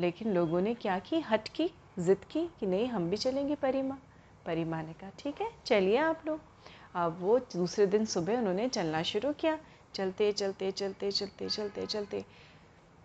लेकिन 0.00 0.34
लोगों 0.34 0.60
ने 0.60 0.74
क्या 0.74 0.98
की? 0.98 1.20
हट 1.20 1.48
की 1.48 1.70
ज़िद 1.98 2.24
की 2.30 2.46
कि 2.60 2.66
नहीं, 2.66 2.86
हम 2.88 3.10
भी 3.10 3.16
चलेंगे 3.16 3.54
परिमा। 3.54 3.98
परिमा 4.46 4.82
ने 4.82 4.92
कहा, 4.92 5.10
ठीक 5.18 5.40
है, 5.40 5.48
चलिए 5.66 5.96
आप 5.96 6.22
लोग। 6.26 6.40
अब 6.94 7.18
वो 7.20 7.38
दूसरे 7.38 7.86
दिन 7.86 8.04
सुबह 8.04 8.38
उन्होंने 8.38 8.68
चलना 8.68 9.02
शुरू 9.02 9.32
किया। 9.32 9.58
चलते 9.94 10.32
चलते 10.32 10.70
चलते 10.70 11.10
चलते 11.10 11.48
चलते 11.48 11.86
चलते 11.86 12.24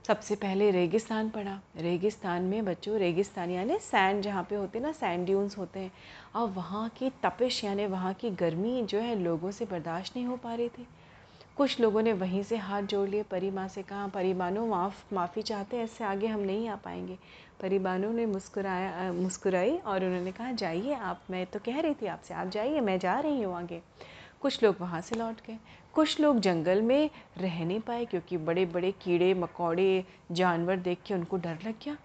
सबसे 0.06 0.36
पहले 0.36 0.70
रेगिस्तान 0.72 1.30
पड़ा। 1.30 1.60
रेगिस्तान 1.76 2.44
में 2.44 2.66
बच्चों, 2.66 2.98
रेगिस्तान 2.98 3.52
यानी 3.52 3.78
सैंड 3.80 4.22
जहाँ 4.22 4.44
पे 4.44 4.56
होते 4.56 4.78
हैं 4.78 4.86
ना, 4.86 4.92
सैंड 4.92 5.26
ड्यून्स 5.26 5.58
होते 5.58 5.80
हैं। 5.80 5.92
और 6.36 6.50
वहाँ 6.50 6.88
की 6.90 7.10
तपिश 7.24 7.64
यानी 7.64 7.86
वहाँ 7.86 8.14
की 8.14 8.30
गर्मी 8.30 8.84
जो 8.84 9.00
है, 9.00 9.16
लोगों 9.16 9.52
से 9.52 9.66
बर्दाश्त 9.66 10.16
नहीं 10.16 10.26
हो 10.26 10.38
पा 10.38 10.54
रही 10.56 10.70
थी। 10.70 10.88
कुछ 11.60 11.80
लोगों 11.80 12.02
ने 12.02 12.14
वहीं 12.14 12.44
से 12.44 12.58
हाथ 12.58 12.82
जोड़ 12.82 13.10
लिए, 13.10 13.24
परी 13.24 13.52
माँ 13.52 13.68
से 13.68 13.84
कहा, 13.84 14.08
परी 14.08 14.34
बानो 14.34 14.66
माफ़, 14.66 15.14
माफ़ी 15.14 15.42
चाहते 15.42 15.78
हैं, 15.78 15.84
इससे 15.84 16.04
आगे 16.04 16.28
हम 16.28 16.40
नहीं 16.40 16.70
आ 16.70 16.76
पाएँगे। 16.76 17.18
परी 17.62 17.80
बानो 17.80 18.12
ने 18.12 18.26
मुस्कुराया 18.26 19.14
मुस्कुराई 19.14 19.78
और 19.78 20.06
उन्होंने 20.06 20.32
कहा, 20.32 20.52
जाइए 20.52 20.94
आप, 20.94 21.22
मैं 21.32 21.46
तो 21.46 21.60
कह 21.60 21.80
रही 21.80 21.94
थी 21.94 22.06
आपसे, 22.06 22.34
आप 22.34 22.48
जाइए, 22.48 22.80
मैं 22.80 23.00
जा 23.00 23.20
रही 23.20 23.42
हूँ 23.42 23.56
आगे। 23.56 23.82
कुछ 24.42 24.64
लोग 24.64 24.76
वहाँ 24.80 25.02
से 25.02 25.16
लौट 25.16 25.36
गए। 25.48 25.58
कुछ 25.94 26.20
लोग 26.20 26.40
जंगल 26.40 26.82
में 26.82 27.10
रह 27.38 27.66
नहीं 27.66 27.80
पाए 27.80 28.06
क्योंकि 28.06 28.38
बड़े 28.38 28.66
बड़े 28.66 28.92
कीड़े, 28.92 29.34
मकोड़े, 29.34 30.06
जानवर 30.32 30.78
देख 30.78 31.00
के 31.06 31.14
उनको 31.14 31.38
डर 31.38 31.58
लग 31.66 31.76
गया। 31.86 31.98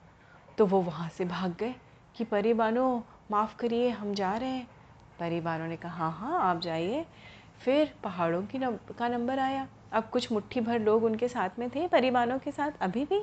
तो 0.58 0.66
वो 0.66 0.80
वहाँ 0.80 1.08
से 1.08 1.24
भाग 1.24 1.56
गए 1.60 1.74
कि, 2.16 2.24
परी 2.24 2.54
बानो 2.54 3.04
माफ़ 3.30 3.56
करिए, 3.56 3.88
हम 3.88 4.14
जा 4.14 4.36
रहे 4.36 4.48
हैं। 4.48 4.68
परी 5.20 5.40
बानो 5.40 5.66
ने 5.66 5.76
कहा 5.76 6.08
हाँ 6.08 6.12
हाँ 6.12 6.50
आप 6.50 6.60
जाइए। 6.60 7.06
फिर 7.60 7.94
पहाड़ों 8.04 8.42
की 8.42 8.58
नम, 8.58 8.76
का 8.98 9.08
नंबर 9.08 9.38
आया। 9.38 9.66
अब 9.92 10.08
कुछ 10.12 10.30
मुट्ठी 10.32 10.60
भर 10.60 10.80
लोग 10.80 11.04
उनके 11.04 11.28
साथ 11.28 11.58
में 11.58 11.68
थे 11.70 11.86
परिवारों 11.88 12.38
के 12.38 12.50
साथ 12.50 12.82
अभी 12.82 13.04
भी 13.04 13.22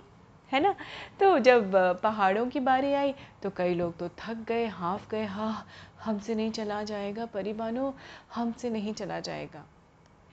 है 0.51 0.59
ना? 0.59 0.73
तो 1.19 1.37
जब 1.39 1.71
पहाड़ों 2.03 2.45
की 2.45 2.59
बारी 2.59 2.93
आई 2.93 3.13
तो 3.43 3.49
कई 3.49 3.73
लोग 3.73 3.97
तो 3.97 4.09
थक 4.19 4.45
गए 4.47 4.65
हाफ़ 4.67 5.09
गए 5.11 5.25
हाँ 5.25 5.67
हमसे 6.03 6.35
नहीं 6.35 6.51
चला 6.51 6.81
जाएगा 6.83 7.25
परिबानो 7.25 7.93
हमसे 8.35 8.69
नहीं 8.69 8.93
चला 8.93 9.19
जाएगा। 9.19 9.63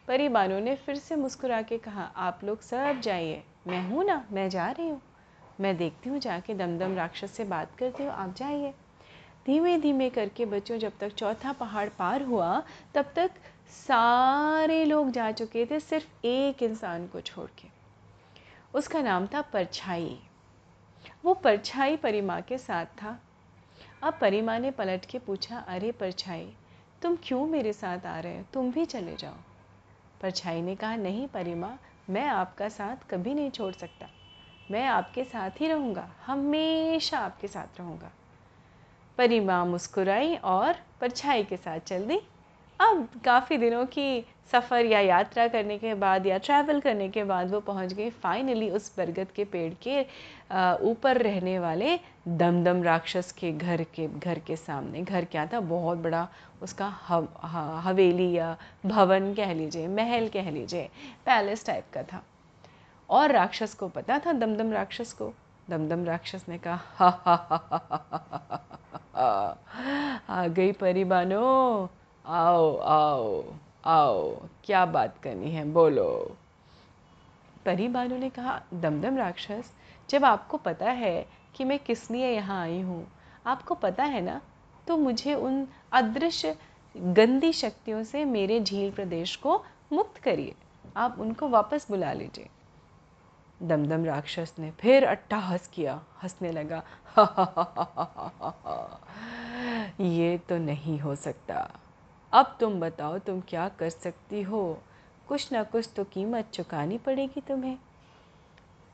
परिबानो 0.09 0.59
ने 0.59 0.75
फिर 0.77 0.97
से 0.97 1.17
मुस्कुरा 1.17 1.61
के 1.63 1.79
कहा 1.79 2.03
आप 2.17 2.41
लोग 2.45 2.61
सब 2.61 3.01
जाइए। 3.01 3.43
मैं 3.67 3.83
हूँ 3.89 4.05
ना 4.05 4.25
मैं 4.33 4.49
जा 4.51 4.71
रही 4.71 4.89
हूँ। 4.89 5.01
मैं 5.61 5.77
देखती 5.77 6.11
हूँ 6.11 6.19
जाके 6.19 6.55
दमदम 6.55 6.95
राक्षस 6.95 7.31
से 7.31 7.45
बात 7.45 7.75
करती 7.79 8.03
हूँ 8.03 8.13
आप 8.13 8.35
जाइए। 8.37 8.73
धीमे 9.47 9.77
धीमे 9.79 10.09
करके 10.11 10.45
बच्चों 10.47 10.79
जब 10.79 10.93
तक 11.01 11.15
चौथा 11.15 11.53
पहाड़ 11.53 11.89
पार 11.89 12.23
हुआ 12.23 12.63
तब 12.95 13.13
तक 13.17 13.31
सारे 13.71 14.85
लोग 14.85 15.11
जा 15.11 15.33
चुके 15.33 15.67
थे, 15.67 15.81
सिर्फ़ 15.81 16.27
एक 16.27 16.63
इंसान 16.63 17.07
को 17.07 17.21
छोड़ 17.21 17.51
के। 17.51 17.69
उसका 18.75 19.03
नाम 19.03 19.27
था 19.27 19.43
परछाई। 19.43 20.21
वो 21.25 21.35
परछाई 21.35 21.97
परिमा 21.97 22.41
के 22.41 22.59
साथ 22.59 22.87
था। 22.87 23.21
अब 24.03 24.19
परिमा 24.21 24.59
ने 24.59 24.71
पलट 24.71 25.05
के 25.05 25.19
पूछा, 25.19 25.59
अरे 25.59 25.93
परछाई, 25.93 26.53
तुम 27.03 27.19
क्यों 27.25 27.47
मेरे 27.47 27.73
साथ 27.73 28.07
आ 28.07 28.21
रहे 28.21 28.39
हो? 28.39 28.45
तुम 28.53 28.73
भी 28.73 28.85
चले 28.85 29.17
जाओ। 29.17 29.35
परछाई 30.21 30.63
ने 30.63 30.77
कहा, 30.77 30.97
नहीं 30.97 31.29
परिमा 31.29 31.79
मैं 32.11 32.29
आपका 32.29 32.69
साथ 32.69 33.11
कभी 33.11 33.35
नहीं 33.35 33.51
छोड़ 33.51 33.75
सकता। 33.75 34.11
मैं 34.71 34.87
आपके 34.87 35.25
साथ 35.25 35.51
ही 35.51 35.69
रहूँगा, 35.69 36.11
हमेशा 36.27 37.19
आपके 37.19 37.49
साथ 37.49 37.79
रहूँगा। 37.79 38.11
परिमा 39.19 39.65
मुस्कुराई 39.65 40.37
और 40.37 40.75
परछाई 41.01 41.45
के 41.45 41.57
साथ 41.57 41.79
चल 41.79 42.05
दी। 42.05 42.21
अब 42.81 43.09
काफ़ी 43.25 43.59
दिनों 43.59 43.87
की 43.87 44.25
सफ़र 44.53 44.85
या 44.85 45.01
यात्रा 45.01 45.49
करने 45.49 45.79
के 45.79 45.95
बाद 45.95 46.27
या 46.27 46.39
ट्रैवल 46.39 46.81
करने 46.81 47.09
के 47.09 47.25
बाद 47.25 47.51
वो 47.51 47.61
पहुँच 47.61 47.93
गए 47.93 48.11
फाइनली 48.11 48.71
उस 48.71 48.97
बरगद 48.99 49.27
के 49.37 49.45
पेड़ 49.45 49.75
के 49.87 50.03
ऊपर 50.91 51.17
रहने 51.17 51.59
वाले 51.59 52.01
दमदम 52.29 52.83
राक्षस 52.83 53.33
के 53.33 53.53
घर 53.53 53.83
के 53.83 54.09
घर 54.09 54.39
के 54.39 54.57
सामने 54.57 55.03
घर 55.03 55.25
क्या 55.25 55.47
था 55.47 55.61
बहुत 55.61 55.99
बड़ा 55.99 56.29
उसका 56.63 56.87
हव, 57.09 57.29
हवेली 57.85 58.33
या 58.33 58.57
भवन 58.87 59.35
कह 59.35 59.53
लीजिए 59.53 59.89
महल 59.89 60.29
कह 60.29 60.51
लीजिए 60.51 60.89
पैलेस 61.27 61.67
टाइप 61.67 61.85
का 61.95 62.03
था 62.03 62.23
और 63.11 63.33
राक्षस 63.33 63.75
को 63.75 63.89
पता 63.89 64.19
था 64.19 64.33
दमदम 64.33 64.73
राक्षस 64.73 65.13
को 65.13 65.33
दमदम 65.71 66.05
राक्षस 66.05 66.47
ने 66.49 66.59
कहा 66.59 66.81
हा 66.95 67.09
हा 67.09 67.35
हा 67.35 67.57
हा 67.71 67.87
हा 67.91 67.97
हा 68.13 68.37
हा 69.15 69.57
हा 70.29 70.43
आ 70.43 70.47
गई 70.47 71.05
बानो 71.05 71.91
आओ 72.29 72.77
आओ 72.77 73.43
आओ 73.87 74.31
क्या 74.65 74.85
बात 74.87 75.15
करनी 75.23 75.51
है 75.51 75.65
बोलो 75.73 76.09
परी 77.67 77.87
बानु 77.89 78.17
ने 78.19 78.29
कहा 78.31 78.61
दमदम 78.75 79.17
राक्षस 79.17 79.71
जब 80.09 80.25
आपको 80.25 80.57
पता 80.59 80.91
है 80.93 81.15
कि 81.55 81.65
मैं 81.65 81.79
किस 81.79 82.11
लिए 82.11 82.31
यहाँ 82.31 82.61
आई 82.63 82.81
हूँ 82.81 83.07
आपको 83.47 83.75
पता 83.77 84.05
है 84.07 84.21
ना 84.21 84.41
तो 84.87 84.97
मुझे 84.97 85.35
उन 85.35 85.67
अदृश्य 85.93 86.55
गंदी 87.15 87.53
शक्तियों 87.53 88.03
से 88.05 88.25
मेरे 88.27 88.61
झील 88.61 88.91
प्रदेश 88.91 89.35
को 89.37 89.57
मुक्त 89.93 90.23
करिए 90.23 90.55
आप 90.97 91.17
उनको 91.21 91.49
वापस 91.49 91.87
बुला 91.91 92.13
लीजिए 92.13 92.49
दमदम 93.61 94.05
राक्षस 94.05 94.55
ने 94.59 94.71
फिर 94.81 95.05
अट्टाहस 95.07 95.71
किया 95.75 96.01
हंसने 96.23 96.53
लगा 96.53 96.83
हा 97.17 97.25
हा 97.37 97.53
हा 97.57 97.73
हा 97.75 97.85
हा 98.41 98.55
हा 98.65 98.79
ये 100.01 100.37
तो 100.49 100.59
नहीं 100.61 100.99
हो 101.01 101.15
सकता 101.17 101.69
अब 102.33 102.57
तुम 102.61 102.81
बताओ 102.81 103.19
तुम 103.19 103.41
क्या 103.41 103.69
कर 103.69 103.91
सकती 103.91 104.43
हो? 104.43 104.79
कुछ 105.29 105.53
ना 105.53 105.63
कुछ 105.63 105.89
तो 105.97 106.05
कीमत 106.05 106.51
चुकानी 106.55 106.99
पड़ेगी 106.99 107.41
तुम्हें। 107.41 107.77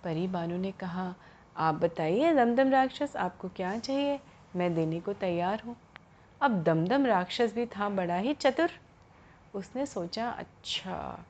परी 0.04 0.26
बानु 0.26 0.56
ने 0.56 0.72
कहा, 0.72 1.14
आप 1.56 1.74
बताइए, 1.74 2.32
दमदम 2.34 2.70
राक्षस 2.70 3.16
आपको 3.16 3.48
क्या 3.48 3.78
चाहिए? 3.78 4.18
मैं 4.56 4.74
देने 4.74 5.00
को 5.00 5.12
तैयार 5.12 5.62
हूँ। 5.66 5.76
अब 6.40 6.62
दमदम 6.62 7.06
राक्षस 7.06 7.54
भी 7.54 7.66
था 7.66 7.88
बड़ा 7.88 8.16
ही 8.16 8.34
चतुर। 8.34 8.70
उसने 9.54 9.86
सोचा 9.86 10.28
अच्छा 10.28 11.24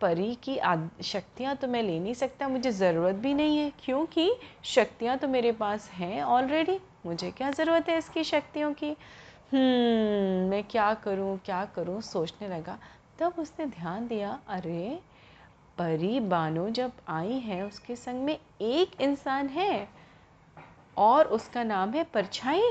परी 0.00 0.34
की 0.42 0.58
शक्तियाँ 1.02 1.54
तो 1.56 1.68
मैं 1.68 1.82
ले 1.82 1.98
नहीं 2.00 2.14
सकता, 2.14 2.48
मुझे 2.48 2.70
ज़रूरत 2.72 3.14
भी 3.14 3.34
नहीं 3.34 3.58
है। 3.58 3.72
क्योंकि 3.84 4.32
शक्तियाँ 4.64 5.16
तो 5.18 5.28
मेरे 5.28 5.52
पास 5.52 5.90
हैं 5.90 6.22
ऑलरेडी 6.22 6.78
मुझे 7.06 7.30
क्या 7.30 7.50
ज़रूरत 7.50 7.88
है 7.88 7.98
इसकी 7.98 8.24
शक्तियों 8.24 8.72
की? 8.72 8.96
मैं 9.54 10.64
क्या 10.64 10.94
करूँ 10.94 11.38
क्या 11.38 11.64
करूँ, 11.64 12.00
सोचने 12.00 12.48
लगा। 12.48 12.78
तब 13.18 13.34
उसने 13.38 13.66
ध्यान 13.66 14.08
दिया, 14.08 14.40
अरे, 14.48 15.00
परी 15.78 16.20
बानो 16.20 16.70
जब 16.70 16.92
आई 17.08 17.32
है, 17.32 17.66
उसके 17.66 17.96
संग 17.96 18.22
में 18.22 18.38
एक 18.60 19.00
इंसान 19.00 19.48
है 19.48 19.88
और 20.96 21.26
उसका 21.26 21.64
नाम 21.64 21.90
है 21.90 22.04
परछाई। 22.04 22.62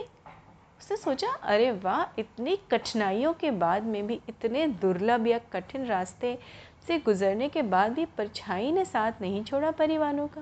उसने 0.79 0.98
सोचा, 0.98 1.29
अरे 1.29 1.71
वाह, 1.71 2.15
इतनी 2.19 2.55
कठिनाइयों 2.55 3.33
के 3.33 3.51
बाद 3.51 3.83
में 3.83 4.07
भी, 4.07 4.21
इतने 4.29 4.67
दुर्लभ 4.67 5.27
या 5.27 5.38
कठिन 5.38 5.86
रास्ते 5.86 6.39
से 6.88 7.00
गुजरने 7.00 7.50
के 7.50 7.62
बाद 7.62 7.91
भी 7.93 8.05
परछाई 8.05 8.71
ने 8.71 8.86
साथ 8.86 9.12
नहीं 9.21 9.43
छोड़ा 9.43 9.71
परिवारों 9.71 10.27
का। 10.27 10.41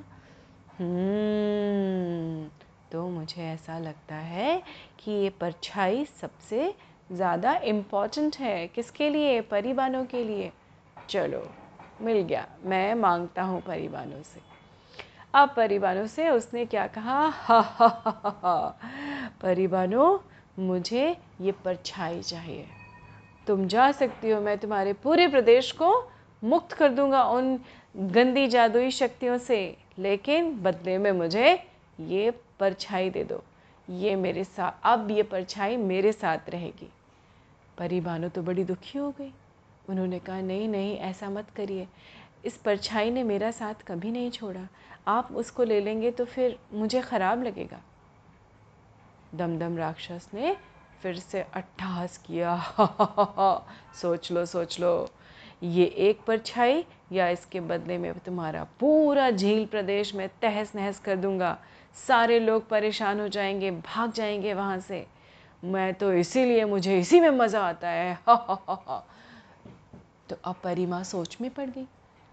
हम्म 0.80 2.50
तो 2.92 3.08
मुझे 3.08 3.42
ऐसा 3.42 3.78
लगता 3.80 4.16
है 4.16 4.62
कि 5.00 5.12
ये 5.12 5.30
परछाई 5.30 6.06
सबसे 6.22 6.74
ज़्यादा 7.12 7.56
इंपॉर्टेंट 7.56 8.36
है। 8.36 8.68
किसके 8.68 9.10
लिए? 9.10 9.42
परिवानों 9.42 10.06
के 10.06 10.24
लिए। 10.24 10.52
चलो, 11.10 11.44
मिल 12.02 12.22
गया। 12.22 12.48
मैं 12.66 12.96
माँगता 12.96 13.44
हूँ 13.44 13.62
परिवानों 13.62 14.22
से। 14.24 14.42
अब 15.34 15.54
परिवानों 15.56 16.08
से 16.08 16.30
उसने 16.30 16.66
क्या 16.66 16.88
कहा? 16.88 17.28
हा 17.28 17.60
हा 17.60 17.88
हा 17.88 18.40
हा 18.44 18.80
परिवानों 19.42 20.18
मुझे 20.60 21.18
ये 21.42 21.52
परछाई 21.52 22.22
चाहिए। 22.22 22.66
तुम 23.48 23.68
जा 23.68 23.92
सकती 23.92 24.30
हो, 24.30 24.42
मैं 24.42 24.58
तुम्हारे 24.58 24.94
पूरे 24.94 25.28
प्रदेश 25.28 25.72
को 25.72 26.12
मुक्त 26.44 26.74
कर 26.74 26.90
दूँगा 26.90 27.24
उन 27.24 27.60
गंदी 27.96 28.48
जादुई 28.48 28.92
शक्तियों 28.92 29.38
से। 29.38 29.78
लेकिन 30.00 30.52
बदले 30.64 30.98
में 30.98 31.12
मुझे 31.12 31.60
ये 32.00 32.32
परछाई 32.60 33.10
दे 33.10 33.24
दो 33.24 33.44
ये 33.90 34.16
मेरे 34.16 34.44
साथ 34.44 34.72
अब 34.84 35.12
ये 35.12 35.24
परछाई 35.24 35.78
मेरे 35.78 36.12
साथ 36.12 36.50
रहेगी। 36.50 36.90
परी 37.78 38.02
बानो 38.02 38.30
तो 38.30 38.42
बड़ी 38.42 38.64
दुखी 38.64 39.00
हो 39.00 39.12
गई। 39.12 39.34
उन्होंने 39.90 40.20
कहा 40.20 40.42
नहीं 40.42 40.68
नहीं 40.68 40.98
ऐसा 40.98 41.30
मत 41.30 41.50
करिए। 41.50 41.88
इस 42.46 42.58
परछाई 42.58 43.12
ने 43.12 43.24
मेरा 43.24 43.52
साथ 43.52 43.74
कभी 43.88 44.12
नहीं 44.12 44.32
छोड़ा। 44.32 44.68
आप 45.08 45.32
उसको 45.32 45.64
ले 45.64 45.82
लेंगे 45.82 46.12
तो 46.12 46.26
फिर 46.26 46.60
मुझे 46.74 47.02
ख़राब 47.02 47.44
लगेगा। 47.44 47.82
दमदम 49.36 49.78
राक्षस 49.78 50.30
ने 50.34 50.58
फिर 51.02 51.20
से 51.20 51.42
अट्ठास 51.42 52.18
किया। 52.18 52.54
हा, 52.54 52.84
हा, 52.84 53.34
हा, 53.38 53.68
सोच 54.02 54.32
लो 54.32 54.46
सोच 54.46 54.80
लो। 54.80 55.10
ये 55.64 55.86
एक 55.86 56.22
परछाई 56.22 56.86
या 57.12 57.30
इसके 57.30 57.60
बदले 57.60 57.98
में 57.98 58.20
तुम्हारा 58.20 58.64
पूरा 58.64 59.30
झील 59.32 59.66
प्रदेश 59.66 60.16
में 60.16 60.30
तहस 60.42 60.76
नहस 60.76 61.00
कर 61.00 61.16
दूँगा। 61.16 61.58
सारे 62.08 62.40
लोग 62.40 62.68
परेशान 62.70 63.20
हो 63.20 63.28
जाएँगे, 63.28 63.72
भाग 63.72 64.12
जाएँगे 64.12 64.54
वहाँ 64.54 64.80
से। 64.80 65.06
मैं 65.64 65.94
तो 65.94 66.14
इसीलिए, 66.14 66.66
मुझे 66.66 67.00
इसी 67.00 67.20
में 67.20 67.30
मज़ा 67.30 67.62
आता 67.62 67.90
है। 67.90 68.14
हा 68.14 68.34
हा 68.34 68.58
हा 68.70 68.84
हा 68.88 69.04
तो 70.30 70.36
अब 70.46 70.56
परिमा 70.64 71.04
सोच 71.04 71.38
में 71.42 71.50
पड़ 71.52 71.70
गई। 71.70 71.88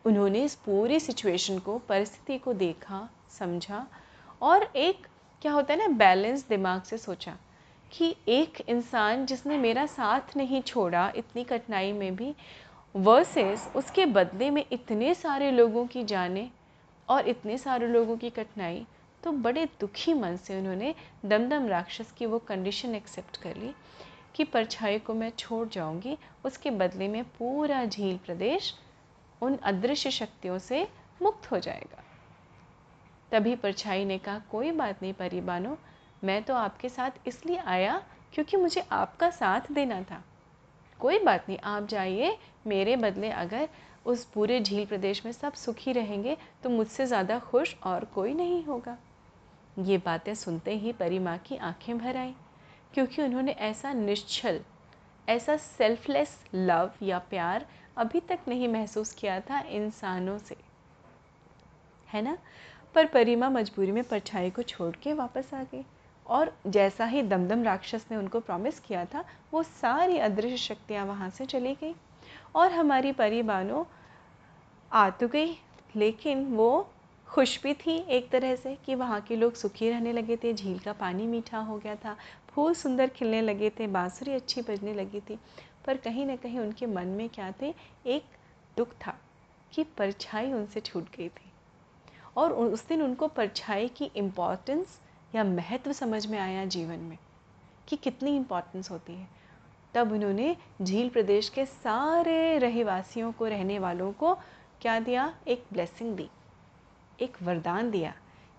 उन्होंने 0.04 0.44
इस 0.44 0.54
पूरी 0.54 1.00
सिचुएशन 1.00 1.59
को, 1.59 1.78
परिस्थिति 1.78 2.38
को 2.38 2.52
देखा, 2.52 3.09
समझा 3.38 3.87
और 4.42 4.62
एक, 4.76 5.06
क्या 5.42 5.52
होता 5.52 5.73
है 5.75 5.78
ना 5.78 5.88
बैलेंस 5.88 6.49
दिमाग 6.49 6.83
से 6.83 6.99
सोचा 6.99 7.37
कि 7.92 8.16
एक 8.28 8.61
इंसान 8.68 9.26
जिसने 9.26 9.59
मेरा 9.59 9.87
साथ 9.87 10.37
नहीं 10.37 10.62
छोड़ा 10.62 11.12
इतनी 11.16 11.44
कठिनाई 11.44 11.92
में 11.92 12.16
भी 12.16 12.35
वर्सेस 12.97 13.68
उसके 13.76 14.06
बदले 14.06 14.50
में 14.50 14.64
इतने 14.73 15.14
सारे 15.14 15.50
लोगों 15.50 15.87
की 15.87 16.04
जाने 16.04 16.49
और 17.09 17.28
इतने 17.28 17.59
सारे 17.59 17.88
लोगों 17.88 18.16
की 18.16 18.30
कठिनाई 18.30 18.87
तो 19.24 19.32
बड़े 19.32 19.64
दुखी 19.80 20.14
मन 20.14 20.36
से 20.36 20.58
उन्होंने 20.58 20.94
दमदम 21.24 21.66
राक्षस 21.68 22.12
की 22.12 22.26
वो 22.26 22.38
कंडीशन 22.38 22.94
एक्सेप्ट 22.94 23.36
कर 23.42 23.56
ली 23.56 23.72
कि 24.34 24.44
परछाई 24.44 24.98
को 24.98 25.14
मैं 25.14 25.30
छोड़ 25.38 25.66
जाऊँगी, 25.68 26.16
उसके 26.44 26.70
बदले 26.72 27.08
में 27.08 27.22
पूरा 27.30 27.84
झील 27.84 28.16
प्रदेश 28.16 28.72
उन 29.42 29.56
अदृश्य 29.64 30.10
शक्तियों 30.10 30.58
से 30.58 30.86
मुक्त 31.22 31.50
हो 31.50 31.58
जाएगा। 31.58 32.02
तभी 33.32 33.54
परछाई 33.56 34.04
ने 34.04 34.18
कहा, 34.18 34.38
कोई 34.50 34.70
बात 34.72 35.02
नहीं 35.02 35.12
परिबानो 35.14 35.76
मैं 36.22 36.42
तो 36.42 36.54
आपके 36.54 36.88
साथ 36.88 37.26
इसलिए 37.28 37.56
आया 37.58 38.00
क्योंकि 38.34 38.56
मुझे 38.56 38.84
आपका 38.92 39.30
साथ 39.30 39.72
देना 39.72 40.02
था। 40.02 40.22
कोई 41.00 41.18
बात 41.18 41.48
नहीं, 41.48 41.58
आप 41.58 41.86
जाइए, 41.88 42.36
मेरे 42.66 42.96
बदले 42.96 43.30
अगर 43.30 43.68
उस 44.06 44.24
पूरे 44.24 44.60
झील 44.60 44.86
प्रदेश 44.86 45.24
में 45.26 45.32
सब 45.32 45.52
सुखी 45.54 45.92
रहेंगे 45.92 46.36
तो 46.62 46.70
मुझसे 46.70 47.06
ज़्यादा 47.06 47.38
खुश 47.40 47.74
और 47.82 48.04
कोई 48.04 48.34
नहीं 48.34 48.62
होगा। 48.64 48.96
ये 49.78 49.98
बातें 49.98 50.34
सुनते 50.34 50.76
ही 50.76 50.92
परी 50.92 51.18
माँ 51.18 51.38
की 51.38 51.56
आँखें 51.56 51.98
भर 51.98 52.16
आई, 52.16 52.34
क्योंकि 52.94 53.22
उन्होंने 53.22 53.52
ऐसा 53.52 53.92
निश्चल, 53.92 54.60
ऐसा 55.28 55.56
सेल्फलेस 55.56 56.44
लव 56.54 56.90
या 57.02 57.18
प्यार 57.18 57.66
अभी 57.96 58.20
तक 58.20 58.38
नहीं 58.48 58.68
महसूस 58.68 59.12
किया 59.12 59.40
था 59.40 59.60
इंसानों 59.60 60.38
से। 60.38 60.56
है 62.12 62.22
ना? 62.22 62.38
पर 62.94 63.06
परिमा 63.06 63.50
मजबूरी 63.50 63.92
में 63.92 64.04
परछाई 64.04 64.50
को 64.50 64.62
छोड़ 64.62 64.94
के 64.96 65.12
वापस 65.12 65.54
आ 65.54 65.62
गई 65.62 65.84
और 66.26 66.56
जैसा 66.66 67.04
ही 67.04 67.22
दमदम 67.22 67.62
राक्षस 67.62 68.06
ने 68.10 68.16
उनको 68.16 68.40
प्रॉमिस 68.40 68.80
किया 68.80 69.04
था, 69.04 69.24
वो 69.52 69.62
सारी 69.62 70.18
अदृश्य 70.18 70.56
शक्तियाँ 70.56 71.06
वहाँ 71.06 71.30
से 71.30 71.46
चली 71.46 71.74
गई 71.74 71.94
और 72.54 72.72
हमारी 72.72 73.12
परी 73.12 73.42
बानो 73.42 73.86
आ 74.92 75.10
तो 75.10 75.28
गई, 75.28 75.56
लेकिन 75.96 76.44
वो 76.44 76.90
खुश 77.34 77.62
भी 77.62 77.74
थी 77.74 77.96
एक 77.96 78.30
तरह 78.30 78.56
से 78.56 78.76
कि 78.86 78.94
वहाँ 78.94 79.20
के 79.20 79.36
लोग 79.36 79.54
सुखी 79.54 79.90
रहने 79.90 80.12
लगे 80.12 80.36
थे, 80.36 80.52
झील 80.52 80.78
का 80.78 80.92
पानी 80.92 81.26
मीठा 81.26 81.58
हो 81.58 81.78
गया 81.78 81.96
था, 81.96 82.16
फूल 82.48 82.74
सुंदर 82.74 83.08
खिलने 83.08 83.40
लगे 83.40 83.70
थे, 83.70 83.86
बांसुरी 83.86 84.32
अच्छी 84.32 84.62
बजने 84.62 84.94
लगी 84.94 85.20
थी। 85.20 85.38
पर 85.86 85.96
कहीं 85.96 86.26
ना 86.26 86.36
कहीं 86.36 86.58
उनके 86.58 86.86
मन 86.86 87.06
में 87.06 87.28
क्या 87.28 87.54
थे, 87.62 87.74
एक 88.06 88.24
दुख 88.76 88.88
था 89.06 89.18
कि 89.72 89.84
परछाई 89.84 90.52
उनसे 90.52 90.80
छूट 90.80 91.04
गई 91.16 91.28
थी। 91.28 91.52
और 92.36 92.52
उस 92.52 92.88
दिन 92.88 93.02
उनको 93.02 93.28
परछाई 93.28 93.88
की 93.88 94.04
इम्पोर्टेंस 94.04 95.00
या 95.34 95.44
महत्व 95.44 95.92
समझ 95.92 96.26
में 96.26 96.38
आया 96.38 96.64
जीवन 96.64 96.98
में 96.98 97.18
कि 97.88 97.96
कितनी 97.96 98.36
इम्पोर्टेंस 98.36 98.90
होती 98.90 99.12
है। 99.12 99.28
तब 99.94 100.12
उन्होंने 100.12 100.56
झील 100.82 101.08
प्रदेश 101.08 101.48
के 101.48 101.66
सारे 101.66 102.58
रहवासियों 102.58 103.32
को, 103.32 103.46
रहने 103.46 103.78
वालों 103.78 104.12
को 104.12 104.34
क्या 104.80 105.00
दिया? 105.00 105.34
एक 105.48 105.64
ब्लेसिंग 105.72 106.16
दी। 106.16 106.28
एक 107.21 107.37
वरदान 107.42 107.90
दिया 107.90 108.14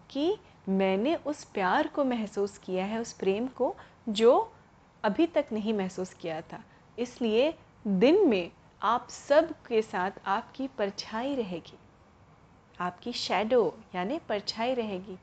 कि 0.10 0.38
मैंने 0.70 1.16
उस 1.16 1.44
प्यार 1.44 1.88
को 1.88 2.04
महसूस 2.04 2.58
किया 2.58 2.86
है, 2.86 3.00
उस 3.00 3.14
प्रेम 3.14 3.48
को 3.48 3.76
जो 4.10 4.54
अभी 5.04 5.28
तक 5.28 5.46
नहीं 5.52 5.74
महसूस 5.74 6.14
किया 6.14 6.42
था। 6.42 6.64
इसलिए 7.00 7.54
दिन 7.88 8.28
में 8.28 8.52
आप 8.82 9.08
सब 9.10 9.54
के 9.68 9.82
साथ 9.82 10.12
आपकी 10.26 10.68
परछाई 10.68 11.36
रहेगी। 11.36 11.78
आपकी 12.80 13.14
शैडो 13.14 13.78
यानी 13.96 14.20
परछाई 14.20 14.74
रहेगी। 14.74 15.18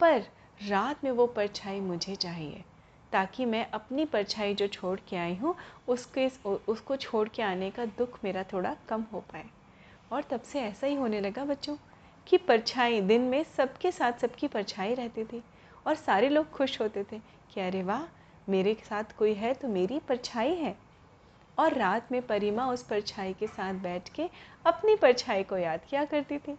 पर 0.00 0.24
रात 0.68 1.04
में 1.04 1.10
वो 1.10 1.26
परछाई 1.26 1.80
मुझे 1.80 2.14
चाहिए, 2.14 2.64
ताकि 3.12 3.44
मैं 3.44 3.70
अपनी 3.70 4.04
परछाई 4.04 4.54
जो 4.54 4.66
छोड़ 4.66 4.98
के 5.08 5.16
आई 5.16 5.34
हूँ, 5.34 5.54
उसके, 5.88 6.28
उसको 6.68 6.96
छोड़ 6.96 7.28
के 7.28 7.42
आने 7.42 7.70
का 7.70 7.84
दुख 7.86 8.18
मेरा 8.24 8.42
थोड़ा 8.42 8.76
कम 8.88 9.02
हो 9.12 9.20
पाए। 9.20 9.46
और 10.12 10.22
तब 10.22 10.40
से 10.40 10.60
ऐसा 10.60 10.86
ही 10.86 10.94
होने 10.94 11.20
लगा 11.20 11.44
बच्चों। 11.44 11.76
कि 12.26 12.36
परछाई, 12.38 13.00
दिन 13.00 13.20
में 13.20 13.42
सबके 13.56 13.90
साथ 13.92 14.12
सबकी 14.12 14.48
परछाई 14.48 14.94
रहती 14.94 15.24
थी 15.24 15.42
और 15.86 15.94
सारे 15.94 16.28
लोग 16.28 16.50
खुश 16.50 16.80
होते 16.80 17.04
थे 17.12 17.20
कि 17.50 17.60
अरे 17.60 17.82
वाह, 17.82 18.02
मेरे 18.48 18.76
साथ 18.84 19.16
कोई 19.18 19.34
है 19.34 19.52
तो 19.54 19.68
मेरी 19.68 19.98
परछाई 19.98 20.54
है। 20.54 20.76
और 21.58 21.74
रात 21.74 22.12
में 22.12 22.20
परिमा 22.26 22.66
उस 22.66 22.82
परछाई 22.82 23.32
के 23.32 23.46
साथ 23.46 23.74
बैठ 23.74 24.08
के 24.08 24.28
अपनी 24.66 24.96
परछाई 24.96 25.42
को 25.42 25.56
याद 25.56 25.84
किया 25.90 26.04
करती 26.04 26.38
थी। 26.38 26.56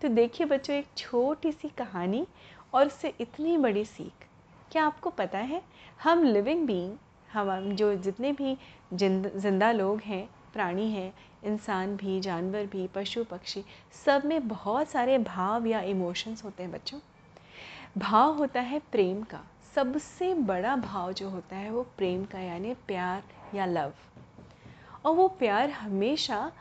तो 0.00 0.08
देखिए 0.08 0.46
बच्चों, 0.46 0.76
एक 0.76 0.86
छोटी 0.96 1.52
सी 1.52 1.68
कहानी 1.68 2.26
और 2.74 2.86
उससे 2.86 3.12
इतनी 3.20 3.56
बड़ी 3.58 3.84
सीख। 3.84 4.26
क्या 4.72 4.84
आपको 4.84 5.10
पता 5.10 5.38
है, 5.38 5.62
हम 6.02 6.22
लिविंग 6.24 6.66
बीइंग 6.66 6.96
हम, 7.32 7.72
जो 7.72 7.94
जितने 7.96 8.32
भी 8.32 8.56
ज़िंदा 8.94 9.70
लोग 9.72 10.00
हैं, 10.00 10.28
प्राणी 10.52 10.90
हैं 10.90 11.12
इंसान 11.44 11.96
भी, 11.96 12.20
जानवर 12.20 12.66
भी, 12.66 12.86
पशु, 12.86 13.24
पक्षी, 13.24 13.64
सब 14.04 14.24
में 14.24 14.48
बहुत 14.48 14.88
सारे 14.88 15.18
भाव 15.18 15.66
या 15.66 15.80
इमोशंस 15.80 16.44
होते 16.44 16.62
हैं 16.62 16.72
बच्चों। 16.72 17.00
भाव 17.98 18.34
होता 18.34 18.60
है 18.60 18.78
प्रेम 18.78 19.22
का। 19.22 19.40
सबसे 19.74 20.34
बड़ा 20.34 20.76
भाव 20.76 21.12
जो 21.12 21.28
होता 21.30 21.56
है 21.56 21.70
वो 21.70 21.82
प्रेम 21.82 22.24
का, 22.24 22.38
यानी 22.38 22.74
प्यार 22.74 23.22
या 23.54 23.66
लव 23.66 23.92
और 25.04 25.14
वो 25.14 25.28
प्यार 25.28 25.70
हमेशा 25.70 26.52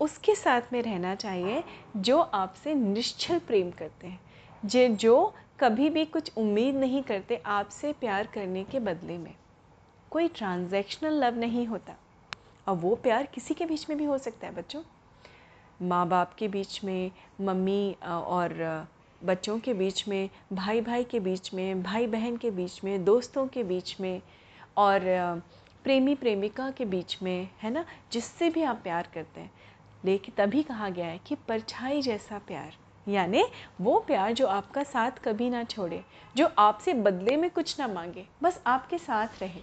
उसके 0.00 0.34
साथ 0.34 0.62
में 0.72 0.82
रहना 0.82 1.14
चाहिए 1.14 1.64
जो 1.96 2.20
आपसे 2.20 2.74
निश्चल 2.74 3.38
प्रेम 3.38 3.70
करते 3.70 4.06
हैं। 4.06 4.20
जे, 4.64 4.88
जो 4.88 5.34
कभी 5.60 5.90
भी 5.90 6.04
कुछ 6.04 6.32
उम्मीद 6.36 6.74
नहीं 6.74 7.02
करते 7.02 7.42
आपसे 7.46 7.92
प्यार 7.92 8.26
करने 8.26 8.64
के 8.64 8.80
बदले 8.80 9.18
में। 9.18 9.34
कोई 10.10 10.28
ट्रांजैक्शनल 10.28 11.24
लव 11.24 11.36
नहीं 11.36 11.66
होता। 11.66 11.92
और 12.68 12.76
वो 12.76 12.94
प्यार 12.94 13.26
किसी 13.26 13.54
के 13.54 13.66
बीच 13.66 13.88
में 13.88 13.98
भी 13.98 14.04
हो 14.04 14.18
सकता 14.18 14.46
है, 14.46 14.54
बच्चों। 14.54 14.82
माँ 15.82 16.06
बाप 16.08 16.34
के 16.34 16.48
बीच 16.48 16.84
में, 16.84 17.10
मम्मी 17.40 17.96
और 18.02 18.86
बच्चों 19.24 19.58
के 19.58 19.74
बीच 19.74 20.08
में 20.08 20.30
भाई 20.52 20.80
भाई 20.80 21.04
के 21.04 21.20
बीच 21.20 21.54
में 21.54 21.82
भाई 21.82 22.06
बहन 22.06 22.36
के 22.36 22.50
बीच 22.50 22.84
में, 22.84 23.04
दोस्तों 23.04 23.46
के 23.46 23.62
बीच 23.64 24.00
में, 24.00 24.22
और 24.76 25.00
प्रेमी 25.84 26.14
प्रेमिका 26.14 26.70
के 26.70 26.84
बीच 26.84 27.18
में, 27.22 27.48
है 27.62 27.70
ना? 27.70 27.84
जिससे 28.12 28.50
भी 28.50 28.62
आप 28.62 28.76
प्यार 28.76 29.08
करते 29.14 29.40
हैं। 29.40 29.52
लेकिन 30.04 30.34
तभी 30.38 30.62
कहा 30.62 30.88
गया 30.88 31.06
है 31.06 31.18
कि 31.18 31.34
परछाई 31.48 32.02
जैसा 32.02 32.38
प्यार, 32.38 32.74
यानी 33.08 33.44
वो 33.80 33.98
प्यार 33.98 34.32
जो 34.32 34.46
आपका 34.46 34.82
साथ 34.82 35.10
कभी 35.10 35.50
ना 35.50 35.62
छोड़े, 35.64 36.04
जो 36.36 36.48
आपसे 36.58 36.94
बदले 36.94 37.36
में 37.36 37.50
कुछ 37.50 37.78
ना 37.80 37.88
मांगे, 37.88 38.26
बस 38.42 38.62
आपके 38.66 38.98
साथ 38.98 39.28
रहे। 39.40 39.60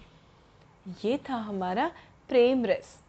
ये 1.04 1.18
था 1.30 1.34
हमारा 1.34 1.90
प्रेम 2.28 2.64
रस। 2.64 3.00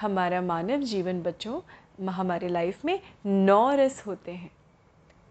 हमारा 0.00 0.40
मानव 0.40 0.80
जीवन 0.80 1.22
बच्चों, 1.22 1.60
हमारे 2.06 2.48
लाइफ 2.48 2.84
में 2.84 3.00
नौ 3.26 3.74
रस 3.74 4.06
होते 4.06 4.32
हैं। 4.32 4.50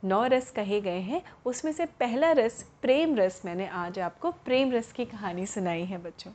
नौ 0.04 0.26
रस 0.26 0.52
कहे 0.52 0.82
गए 0.82 1.00
हैं, 1.00 1.22
उसमें 1.46 1.72
से 1.72 1.86
पहला 1.86 2.32
रस 2.32 2.72
प्रेम 2.82 3.16
रस, 3.16 3.42
मैंने 3.46 3.68
आज 3.68 4.00
आपको 4.00 4.32
प्रेम 4.32 4.72
रस 4.72 4.92
की 4.92 5.06
कहानी 5.06 5.46
सुनाई 5.46 5.84
है 5.84 5.98
बच्चों। 5.98 6.32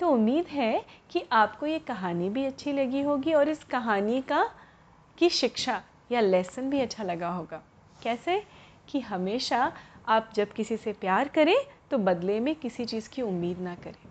तो 0.00 0.08
उम्मीद 0.08 0.46
है 0.46 0.84
कि 1.10 1.24
आपको 1.32 1.66
ये 1.66 1.78
कहानी 1.78 2.30
भी 2.30 2.44
अच्छी 2.44 2.72
लगी 2.72 3.02
होगी 3.02 3.32
और 3.32 3.48
इस 3.48 3.64
कहानी 3.64 4.22
का, 4.22 4.50
की 5.18 5.28
शिक्षा 5.28 5.82
या 6.12 6.20
लेसन 6.20 6.70
भी 6.70 6.80
अच्छा 6.80 7.04
लगा 7.04 7.28
होगा। 7.28 7.62
कैसे? 8.02 8.42
कि 8.88 9.00
हमेशा 9.00 9.72
आप 10.08 10.30
जब 10.34 10.52
किसी 10.52 10.76
से 10.76 10.92
प्यार 10.92 11.28
करें 11.28 11.56
तो 11.90 11.98
बदले 11.98 12.40
में 12.40 12.54
किसी 12.54 12.84
चीज़ 12.84 13.08
की 13.10 13.22
उम्मीद 13.22 13.58
ना 13.58 13.74
करें। 13.74 14.05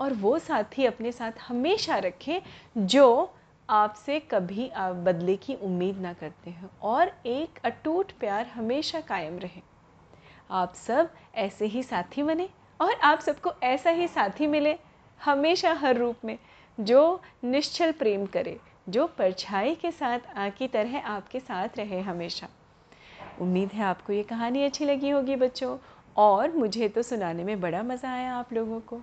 और 0.00 0.12
वो 0.12 0.38
साथी 0.38 0.84
अपने 0.84 1.12
साथ 1.12 1.32
हमेशा 1.40 1.96
रखें 1.98 2.40
जो 2.78 3.34
आपसे 3.68 4.18
कभी, 4.20 4.68
आप 4.68 4.96
बदले 4.96 5.36
की 5.36 5.54
उम्मीद 5.54 5.98
ना 5.98 6.12
करते 6.12 6.50
हैं। 6.50 6.70
और 6.82 7.12
एक 7.26 7.58
अटूट 7.64 8.12
प्यार 8.12 8.46
हमेशा 8.46 9.00
कायम 9.00 9.38
रहे। 9.38 9.60
आप 10.50 10.74
सब 10.74 11.10
ऐसे 11.34 11.66
ही 11.66 11.82
साथी 11.82 12.22
बने 12.22 12.48
और 12.80 12.92
आप 12.94 13.20
सबको 13.20 13.52
ऐसा 13.62 13.90
ही 13.90 14.08
साथी 14.08 14.46
मिले 14.46 14.76
हमेशा 15.20 15.72
हर 15.72 15.96
रूप 15.96 16.24
में, 16.24 16.38
जो 16.78 17.20
निश्चल 17.44 17.92
प्रेम 17.92 18.26
करे, 18.26 18.58
जो 18.88 19.06
परछाई 19.18 19.74
के 19.74 19.90
साथ 19.90 20.36
आ 20.36 20.48
की 20.48 20.68
तरह 20.68 20.98
आपके 21.00 21.40
साथ 21.40 21.78
रहे 21.78 22.00
हमेशा। 22.00 22.48
उम्मीद 23.40 23.72
है 23.72 23.84
आपको 23.84 24.12
ये 24.12 24.22
कहानी 24.22 24.64
अच्छी 24.64 24.84
लगी 24.84 25.10
होगी 25.10 25.36
बच्चों, 25.36 25.76
और 26.16 26.52
मुझे 26.52 26.88
तो 26.88 27.02
सुनाने 27.02 27.44
में 27.44 27.60
बड़ा 27.60 27.82
मज़ा 27.82 28.12
आया 28.12 28.34
आप 28.34 28.52
लोगों 28.52 28.80
को। 28.80 29.00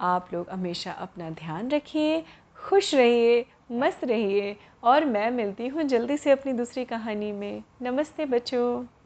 आप 0.00 0.28
लोग 0.32 0.50
हमेशा 0.50 0.92
अपना 0.92 1.30
ध्यान 1.30 1.70
रखिए, 1.70 2.24
खुश 2.68 2.94
रहिए, 2.94 3.46
मस्त 3.72 4.04
रहिए 4.04 4.56
और 4.82 5.04
मैं 5.04 5.30
मिलती 5.30 5.66
हूँ 5.66 5.82
जल्दी 5.82 6.16
से 6.16 6.30
अपनी 6.30 6.52
दूसरी 6.52 6.84
कहानी 6.84 7.32
में। 7.32 7.62
नमस्ते 7.82 8.26
बच्चों। 8.26 8.99